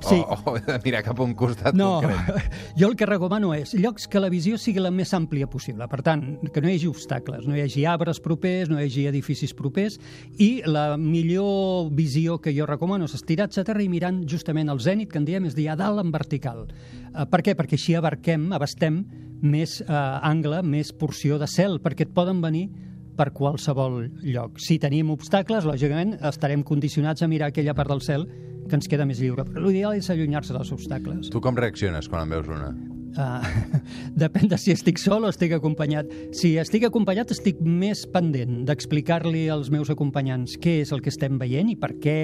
Sí. 0.00 0.20
O, 0.28 0.52
o 0.52 0.56
he 0.56 0.62
de 0.62 0.78
mirar 0.84 1.02
cap 1.02 1.18
a 1.18 1.24
un 1.24 1.32
costat 1.34 1.74
No, 1.74 2.00
concret? 2.02 2.52
jo 2.78 2.88
el 2.90 2.96
que 2.98 3.06
recomano 3.08 3.50
és 3.56 3.72
llocs 3.74 4.06
que 4.10 4.20
la 4.20 4.30
visió 4.32 4.58
sigui 4.60 4.82
la 4.82 4.92
més 4.94 5.12
àmplia 5.16 5.48
possible. 5.50 5.86
Per 5.90 6.00
tant, 6.06 6.24
que 6.52 6.62
no 6.62 6.70
hi 6.70 6.76
hagi 6.76 6.90
obstacles, 6.90 7.46
no 7.48 7.56
hi 7.56 7.62
hagi 7.64 7.84
arbres 7.88 8.20
propers, 8.24 8.70
no 8.70 8.78
hi 8.78 8.86
hagi 8.86 9.06
edificis 9.10 9.54
propers, 9.58 9.98
i 10.38 10.62
la 10.66 10.96
millor 11.00 11.90
visió 11.96 12.38
que 12.42 12.54
jo 12.56 12.66
recomano 12.68 13.08
és 13.08 13.16
estirats 13.18 13.58
a 13.58 13.64
terra 13.66 13.82
i 13.82 13.88
mirant 13.90 14.22
justament 14.28 14.70
el 14.70 14.82
zènit, 14.84 15.10
que 15.12 15.18
en 15.20 15.26
diem 15.28 15.48
és 15.48 15.56
dir 15.58 15.68
a 15.72 15.78
dalt 15.78 16.04
en 16.04 16.12
vertical. 16.14 16.66
Eh, 16.68 17.24
per 17.30 17.42
què? 17.42 17.56
Perquè 17.58 17.78
així 17.78 17.96
abarquem, 17.98 18.50
abastem 18.54 19.02
més 19.42 19.80
eh, 19.80 19.88
angle, 19.88 20.62
més 20.62 20.92
porció 20.92 21.38
de 21.38 21.48
cel, 21.50 21.80
perquè 21.82 22.06
et 22.06 22.14
poden 22.14 22.42
venir 22.44 22.68
per 23.18 23.32
qualsevol 23.34 24.04
lloc. 24.22 24.60
Si 24.62 24.78
tenim 24.78 25.10
obstacles, 25.10 25.66
lògicament 25.66 26.14
estarem 26.28 26.62
condicionats 26.62 27.24
a 27.24 27.28
mirar 27.30 27.50
aquella 27.50 27.74
part 27.74 27.90
del 27.90 28.04
cel 28.06 28.28
que 28.68 28.78
ens 28.78 28.88
queda 28.90 29.06
més 29.08 29.22
lliure. 29.22 29.46
Però 29.48 29.64
l'ideal 29.64 29.98
és 29.98 30.10
allunyar-se 30.12 30.54
dels 30.56 30.70
obstacles. 30.74 31.32
Tu 31.32 31.42
com 31.42 31.58
reacciones 31.58 32.08
quan 32.08 32.26
en 32.26 32.36
veus 32.36 32.48
una? 32.52 32.70
Uh, 33.18 33.42
depèn 34.22 34.50
de 34.50 34.58
si 34.60 34.70
estic 34.70 35.00
sol 35.00 35.24
o 35.26 35.32
estic 35.32 35.54
acompanyat. 35.56 36.10
Si 36.36 36.52
estic 36.60 36.84
acompanyat 36.86 37.32
estic 37.34 37.60
més 37.64 38.04
pendent 38.12 38.62
d'explicar-li 38.68 39.48
als 39.50 39.72
meus 39.74 39.90
acompanyants 39.90 40.58
què 40.62 40.78
és 40.84 40.92
el 40.94 41.02
que 41.02 41.10
estem 41.10 41.40
veient 41.40 41.72
i 41.72 41.76
per 41.80 41.94
què, 42.02 42.20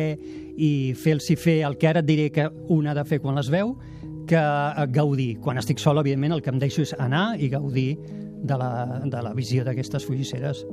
i 0.54 0.70
fer-los 1.00 1.32
fer 1.40 1.62
el 1.66 1.78
que 1.80 1.90
ara 1.90 2.04
et 2.04 2.08
diré 2.08 2.28
que 2.30 2.46
un 2.70 2.86
ha 2.86 2.94
de 2.94 3.06
fer 3.08 3.18
quan 3.24 3.40
les 3.40 3.50
veu, 3.50 3.74
que 4.28 4.40
eh, 4.40 4.86
gaudir. 4.94 5.34
Quan 5.44 5.58
estic 5.60 5.80
sol, 5.82 6.00
evidentment, 6.00 6.36
el 6.36 6.44
que 6.44 6.52
em 6.52 6.60
deixo 6.62 6.84
és 6.84 6.94
anar 7.00 7.34
i 7.40 7.50
gaudir 7.52 7.94
de 8.44 8.56
la, 8.60 9.02
de 9.04 9.24
la 9.24 9.34
visió 9.36 9.64
d'aquestes 9.64 10.04
fugisseres. 10.04 10.64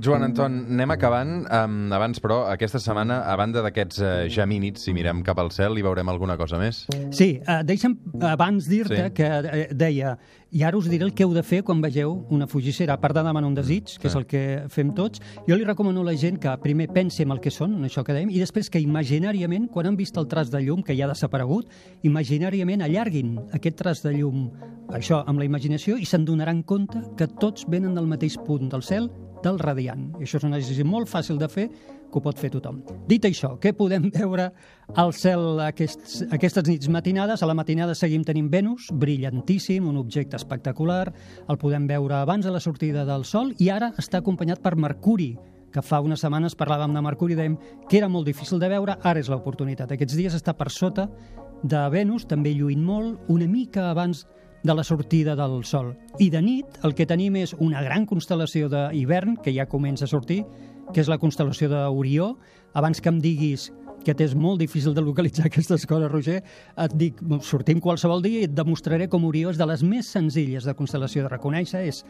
Joan 0.00 0.22
Anton, 0.22 0.60
anem 0.70 0.92
acabant. 0.94 1.30
Um, 1.50 1.92
abans, 1.92 2.20
però, 2.22 2.44
aquesta 2.52 2.78
setmana, 2.78 3.20
a 3.26 3.34
banda 3.38 3.64
d'aquests 3.66 3.98
uh, 3.98 4.10
gemínids, 4.30 4.84
si 4.86 4.94
mirem 4.94 5.24
cap 5.26 5.40
al 5.42 5.50
cel, 5.50 5.74
hi 5.74 5.82
veurem 5.82 6.08
alguna 6.08 6.36
cosa 6.38 6.60
més? 6.60 6.84
Sí, 7.10 7.32
uh, 7.42 7.64
deixa'm 7.66 7.98
abans 8.30 8.70
dir-te 8.70 9.08
Sí. 9.08 9.14
que 9.14 9.26
uh, 9.26 9.66
deia 9.74 10.16
i 10.50 10.62
ara 10.64 10.78
us 10.78 10.86
diré 10.88 11.04
el 11.04 11.12
que 11.12 11.26
heu 11.26 11.34
de 11.36 11.42
fer 11.44 11.60
quan 11.60 11.82
vegeu 11.84 12.14
una 12.32 12.46
fugissera, 12.48 12.94
a 12.94 13.00
part 13.00 13.14
de 13.18 13.20
demanar 13.26 13.50
un 13.50 13.56
desig, 13.56 13.98
que 14.00 14.08
és 14.08 14.14
el 14.16 14.24
que 14.24 14.40
fem 14.72 14.94
tots, 14.96 15.20
jo 15.44 15.56
li 15.58 15.66
recomano 15.66 16.00
a 16.00 16.08
la 16.08 16.14
gent 16.16 16.38
que 16.40 16.54
primer 16.62 16.86
pensi 16.94 17.26
en 17.26 17.34
el 17.34 17.42
que 17.44 17.52
són, 17.52 17.74
en 17.76 17.84
això 17.84 18.00
que 18.04 18.16
dèiem, 18.16 18.30
i 18.32 18.40
després 18.40 18.70
que 18.72 18.80
imaginàriament, 18.80 19.68
quan 19.68 19.90
han 19.90 19.98
vist 19.98 20.16
el 20.16 20.28
tras 20.28 20.48
de 20.50 20.62
llum, 20.64 20.80
que 20.82 20.96
ja 20.96 21.04
ha 21.04 21.12
desaparegut, 21.12 21.68
imaginàriament 22.02 22.80
allarguin 22.86 23.36
aquest 23.52 23.76
tras 23.76 24.00
de 24.06 24.14
llum, 24.16 24.48
això, 24.88 25.20
amb 25.28 25.42
la 25.42 25.44
imaginació, 25.44 25.98
i 26.00 26.08
se'n 26.08 26.24
donaran 26.24 26.62
compte 26.62 27.02
que 27.18 27.28
tots 27.28 27.68
venen 27.68 27.94
del 27.94 28.08
mateix 28.08 28.38
punt 28.46 28.70
del 28.72 28.82
cel, 28.82 29.10
del 29.44 29.58
radiant. 29.60 30.10
I 30.18 30.26
això 30.26 30.40
és 30.40 30.46
un 30.46 30.56
exercici 30.56 30.86
molt 30.86 31.10
fàcil 31.10 31.38
de 31.40 31.48
fer, 31.52 31.68
que 32.08 32.18
ho 32.18 32.22
pot 32.24 32.38
fer 32.40 32.50
tothom. 32.52 32.80
Dit 33.08 33.26
això, 33.28 33.54
què 33.60 33.74
podem 33.76 34.08
veure 34.18 34.48
al 34.96 35.12
cel 35.16 35.60
aquests, 35.66 36.22
aquestes 36.32 36.66
nits 36.68 36.88
matinades? 36.92 37.42
A 37.42 37.48
la 37.48 37.56
matinada 37.58 37.96
seguim 37.98 38.24
tenint 38.24 38.48
Venus, 38.52 38.88
brillantíssim, 38.92 39.86
un 39.88 40.00
objecte 40.00 40.38
espectacular, 40.40 41.12
el 41.48 41.60
podem 41.60 41.86
veure 41.90 42.22
abans 42.22 42.46
de 42.46 42.54
la 42.54 42.62
sortida 42.64 43.04
del 43.08 43.26
Sol 43.28 43.52
i 43.58 43.70
ara 43.74 43.92
està 44.00 44.22
acompanyat 44.22 44.62
per 44.64 44.76
Mercuri, 44.80 45.34
que 45.72 45.84
fa 45.84 46.00
unes 46.00 46.22
setmanes 46.24 46.56
parlàvem 46.56 46.94
de 46.96 47.04
Mercuri 47.04 47.36
i 47.36 47.38
dèiem 47.42 47.58
que 47.90 47.98
era 48.00 48.08
molt 48.08 48.26
difícil 48.26 48.60
de 48.60 48.70
veure, 48.72 48.96
ara 49.04 49.20
és 49.20 49.28
l'oportunitat. 49.28 49.92
Aquests 49.92 50.16
dies 50.16 50.36
està 50.38 50.56
per 50.56 50.70
sota 50.72 51.10
de 51.62 51.84
Venus, 51.92 52.24
també 52.30 52.54
lluint 52.56 52.80
molt, 52.84 53.28
una 53.28 53.48
mica 53.50 53.90
abans 53.90 54.24
de 54.24 54.37
la 54.62 54.84
sortida 54.84 55.36
del 55.36 55.64
Sol. 55.64 55.96
I 56.18 56.30
de 56.30 56.42
nit 56.42 56.78
el 56.84 56.94
que 56.94 57.06
tenim 57.06 57.36
és 57.38 57.54
una 57.58 57.82
gran 57.82 58.06
constel·lació 58.06 58.68
d'hivern, 58.72 59.36
que 59.42 59.54
ja 59.54 59.68
comença 59.70 60.06
a 60.06 60.10
sortir, 60.10 60.44
que 60.92 61.00
és 61.00 61.08
la 61.08 61.18
constel·lació 61.18 61.68
d'Orió. 61.70 62.36
Abans 62.74 63.00
que 63.00 63.08
em 63.08 63.20
diguis 63.20 63.70
que 64.04 64.14
t'és 64.14 64.34
molt 64.38 64.60
difícil 64.60 64.94
de 64.94 65.02
localitzar 65.02 65.46
aquestes 65.50 65.86
coses, 65.86 66.10
Roger, 66.10 66.42
et 66.76 66.98
dic, 66.98 67.20
sortim 67.42 67.80
qualsevol 67.80 68.22
dia 68.24 68.42
i 68.42 68.48
et 68.48 68.54
demostraré 68.56 69.08
com 69.10 69.26
Orió 69.28 69.52
és 69.52 69.58
de 69.58 69.66
les 69.68 69.82
més 69.82 70.10
senzilles 70.10 70.64
de 70.64 70.76
constel·lació 70.78 71.26
de 71.26 71.32
reconèixer. 71.34 71.84
És 71.88 72.04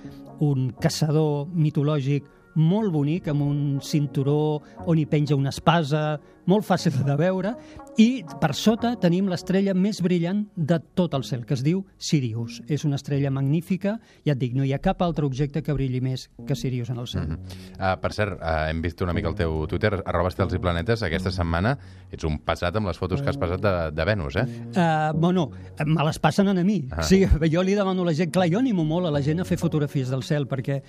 un 0.45 0.71
caçador 0.81 1.49
mitològic 1.52 2.26
molt 2.59 2.90
bonic, 2.93 3.28
amb 3.31 3.45
un 3.45 3.61
cinturó 3.85 4.61
on 4.87 4.99
hi 4.99 5.07
penja 5.07 5.37
una 5.38 5.52
espasa, 5.55 6.19
molt 6.49 6.67
fàcil 6.67 6.97
de 7.05 7.17
veure, 7.19 7.55
i 7.99 8.23
per 8.40 8.52
sota 8.55 8.93
tenim 9.00 9.28
l'estrella 9.31 9.75
més 9.75 10.00
brillant 10.05 10.45
de 10.55 10.78
tot 10.97 11.14
el 11.19 11.25
cel, 11.26 11.45
que 11.47 11.57
es 11.57 11.64
diu 11.67 11.83
Sirius. 11.99 12.61
És 12.71 12.85
una 12.87 12.97
estrella 12.99 13.31
magnífica, 13.35 13.97
ja 14.26 14.35
et 14.37 14.40
dic, 14.40 14.55
no 14.57 14.64
hi 14.64 14.73
ha 14.73 14.78
cap 14.83 15.02
altre 15.02 15.26
objecte 15.26 15.64
que 15.67 15.75
brilli 15.75 16.00
més 16.05 16.28
que 16.47 16.57
Sirius 16.57 16.93
en 16.95 17.02
el 17.02 17.09
cel. 17.11 17.35
Uh, 17.35 17.95
per 18.00 18.12
cert, 18.14 18.38
uh, 18.38 18.69
hem 18.71 18.83
vist 18.85 19.02
una 19.05 19.14
mica 19.17 19.31
el 19.33 19.37
teu 19.38 19.64
Twitter, 19.71 19.97
arroba 20.05 20.33
estels 20.33 20.55
i 20.55 20.62
planetes, 20.62 21.02
aquesta 21.05 21.33
setmana 21.35 21.75
ets 22.14 22.25
un 22.25 22.38
passat 22.47 22.78
amb 22.78 22.88
les 22.88 22.99
fotos 22.99 23.21
que 23.21 23.33
has 23.33 23.40
passat 23.40 23.61
de, 23.61 23.75
de 23.93 24.07
Venus, 24.09 24.38
eh? 24.40 24.47
Uh, 24.71 25.11
bueno, 25.19 25.49
me 25.85 26.07
les 26.07 26.23
passen 26.23 26.49
a 26.49 26.55
mi. 26.62 26.78
Ah. 26.93 27.02
Sí, 27.02 27.21
jo 27.52 27.62
li 27.67 27.75
demano 27.76 28.07
a 28.07 28.09
la 28.09 28.14
gent, 28.17 28.33
clar, 28.33 28.49
jo 28.50 28.62
animo 28.62 28.87
molt 28.88 29.11
a 29.11 29.12
la 29.12 29.21
gent 29.25 29.43
a 29.43 29.49
fer 29.49 29.59
fotografies 29.61 30.09
del 30.14 30.23
cel 30.25 30.47
perquè 30.49 30.81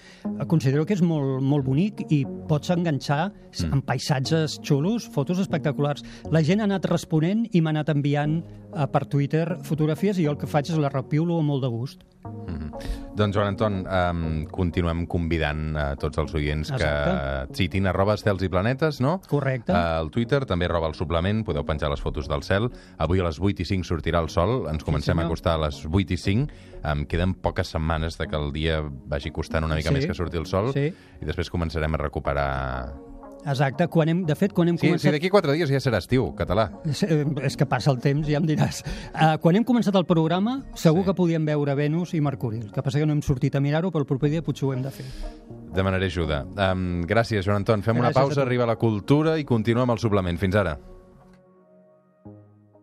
considero 0.47 0.85
que 0.85 0.95
és 0.95 1.03
molt, 1.03 1.41
molt 1.43 1.65
bonic 1.65 2.05
i 2.13 2.21
pots 2.47 2.71
enganxar 2.75 3.29
mm. 3.31 3.73
en 3.73 3.83
paisatges 3.85 4.59
xulos, 4.63 5.09
fotos 5.11 5.41
espectaculars. 5.49 6.05
La 6.31 6.43
gent 6.45 6.61
ha 6.61 6.67
anat 6.69 6.85
responent 6.89 7.47
i 7.51 7.61
m'ha 7.61 7.73
anat 7.73 7.89
enviant 7.95 8.39
uh, 8.43 8.85
per 8.91 9.05
Twitter 9.09 9.57
fotografies 9.65 10.19
i 10.21 10.27
jo 10.27 10.35
el 10.35 10.39
que 10.41 10.49
faig 10.49 10.69
és 10.69 10.77
la 10.79 10.91
repiulo 10.93 11.39
amb 11.41 11.49
molt 11.49 11.65
de 11.65 11.69
gust. 11.73 12.05
Mm 12.29 12.57
-hmm. 12.57 12.69
Doncs, 13.15 13.35
Joan 13.35 13.47
Anton, 13.47 13.85
um, 13.87 14.45
continuem 14.45 15.05
convidant 15.07 15.75
a 15.75 15.95
tots 15.95 16.17
els 16.17 16.33
oients 16.33 16.69
que 16.69 16.75
Exacte. 16.75 17.53
citin 17.53 17.87
arroba 17.87 18.13
estels 18.13 18.41
i 18.43 18.49
planetes, 18.49 19.01
no? 19.01 19.21
Correcte. 19.27 19.71
Uh, 19.73 19.75
al 19.75 20.09
Twitter, 20.11 20.45
també 20.45 20.65
arroba 20.65 20.87
el 20.87 20.93
suplement, 20.93 21.43
podeu 21.43 21.65
penjar 21.65 21.89
les 21.89 21.99
fotos 22.01 22.27
del 22.27 22.43
cel. 22.43 22.69
Avui 22.97 23.19
a 23.19 23.23
les 23.23 23.39
8 23.39 23.61
i 23.61 23.65
5 23.65 23.83
sortirà 23.83 24.21
el 24.21 24.29
sol, 24.29 24.67
ens 24.69 24.83
comencem 24.83 25.17
a 25.17 25.21
senyor. 25.21 25.25
acostar 25.25 25.53
a 25.55 25.65
les 25.65 25.85
8 25.85 26.13
i 26.13 26.17
5. 26.17 26.47
Um, 26.83 27.05
queden 27.05 27.33
poques 27.33 27.67
setmanes 27.67 28.17
de 28.17 28.27
que 28.27 28.35
el 28.35 28.53
dia 28.53 28.81
vagi 29.07 29.31
costant 29.31 29.65
una 29.65 29.75
mica 29.75 29.89
Sí. 29.89 29.95
més 29.95 30.05
que 30.05 30.13
surti 30.13 30.37
el 30.37 30.45
sol 30.45 30.71
Sí. 30.73 30.93
i 31.21 31.25
després 31.25 31.49
començarem 31.51 31.93
a 31.93 31.97
recuperar... 31.97 32.93
Exacte, 33.45 33.87
quan 33.87 34.09
hem, 34.11 34.25
de 34.27 34.35
fet, 34.35 34.51
quan 34.53 34.67
hem 34.67 34.75
Sí, 34.77 34.85
sí 34.85 34.89
començat... 34.91 35.13
d'aquí 35.15 35.29
4 35.31 35.53
dies 35.55 35.69
ja 35.71 35.79
serà 35.79 35.97
estiu, 36.03 36.25
català. 36.35 36.69
És, 36.85 37.03
és 37.03 37.55
que 37.57 37.65
passa 37.65 37.89
el 37.93 37.99
temps, 38.03 38.27
ja 38.27 38.37
em 38.41 38.45
diràs. 38.45 38.81
Uh, 39.13 39.37
quan 39.41 39.55
hem 39.55 39.63
començat 39.63 39.95
el 39.95 40.05
programa, 40.05 40.57
segur 40.75 41.01
Sí. 41.03 41.05
que 41.07 41.15
podíem 41.15 41.45
veure 41.47 41.75
Venus 41.75 42.13
i 42.13 42.21
Mercuri. 42.21 42.59
El 42.67 42.71
que 42.75 42.83
passa 42.83 42.99
que 42.99 43.05
no 43.07 43.13
hem 43.15 43.21
sortit 43.23 43.55
a 43.55 43.61
mirar-ho, 43.63 43.91
però 43.91 44.01
el 44.03 44.09
proper 44.09 44.29
dia 44.29 44.41
potser 44.43 44.67
ho 44.67 44.73
hem 44.73 44.83
de 44.83 44.91
fer. 44.91 45.05
Demanaré 45.73 46.07
ajuda. 46.11 46.43
Um, 46.57 47.01
gràcies, 47.07 47.45
Joan 47.45 47.61
Anton. 47.63 47.81
Fem 47.81 47.95
una 47.97 48.09
Gràcies 48.09 48.17
a 48.17 48.27
pausa, 48.27 48.41
arriba 48.43 48.65
la 48.65 48.75
cultura 48.75 49.37
i 49.39 49.45
continuem 49.45 49.89
el 49.95 49.99
suplement. 49.99 50.37
Fins 50.37 50.55
ara. 50.59 50.77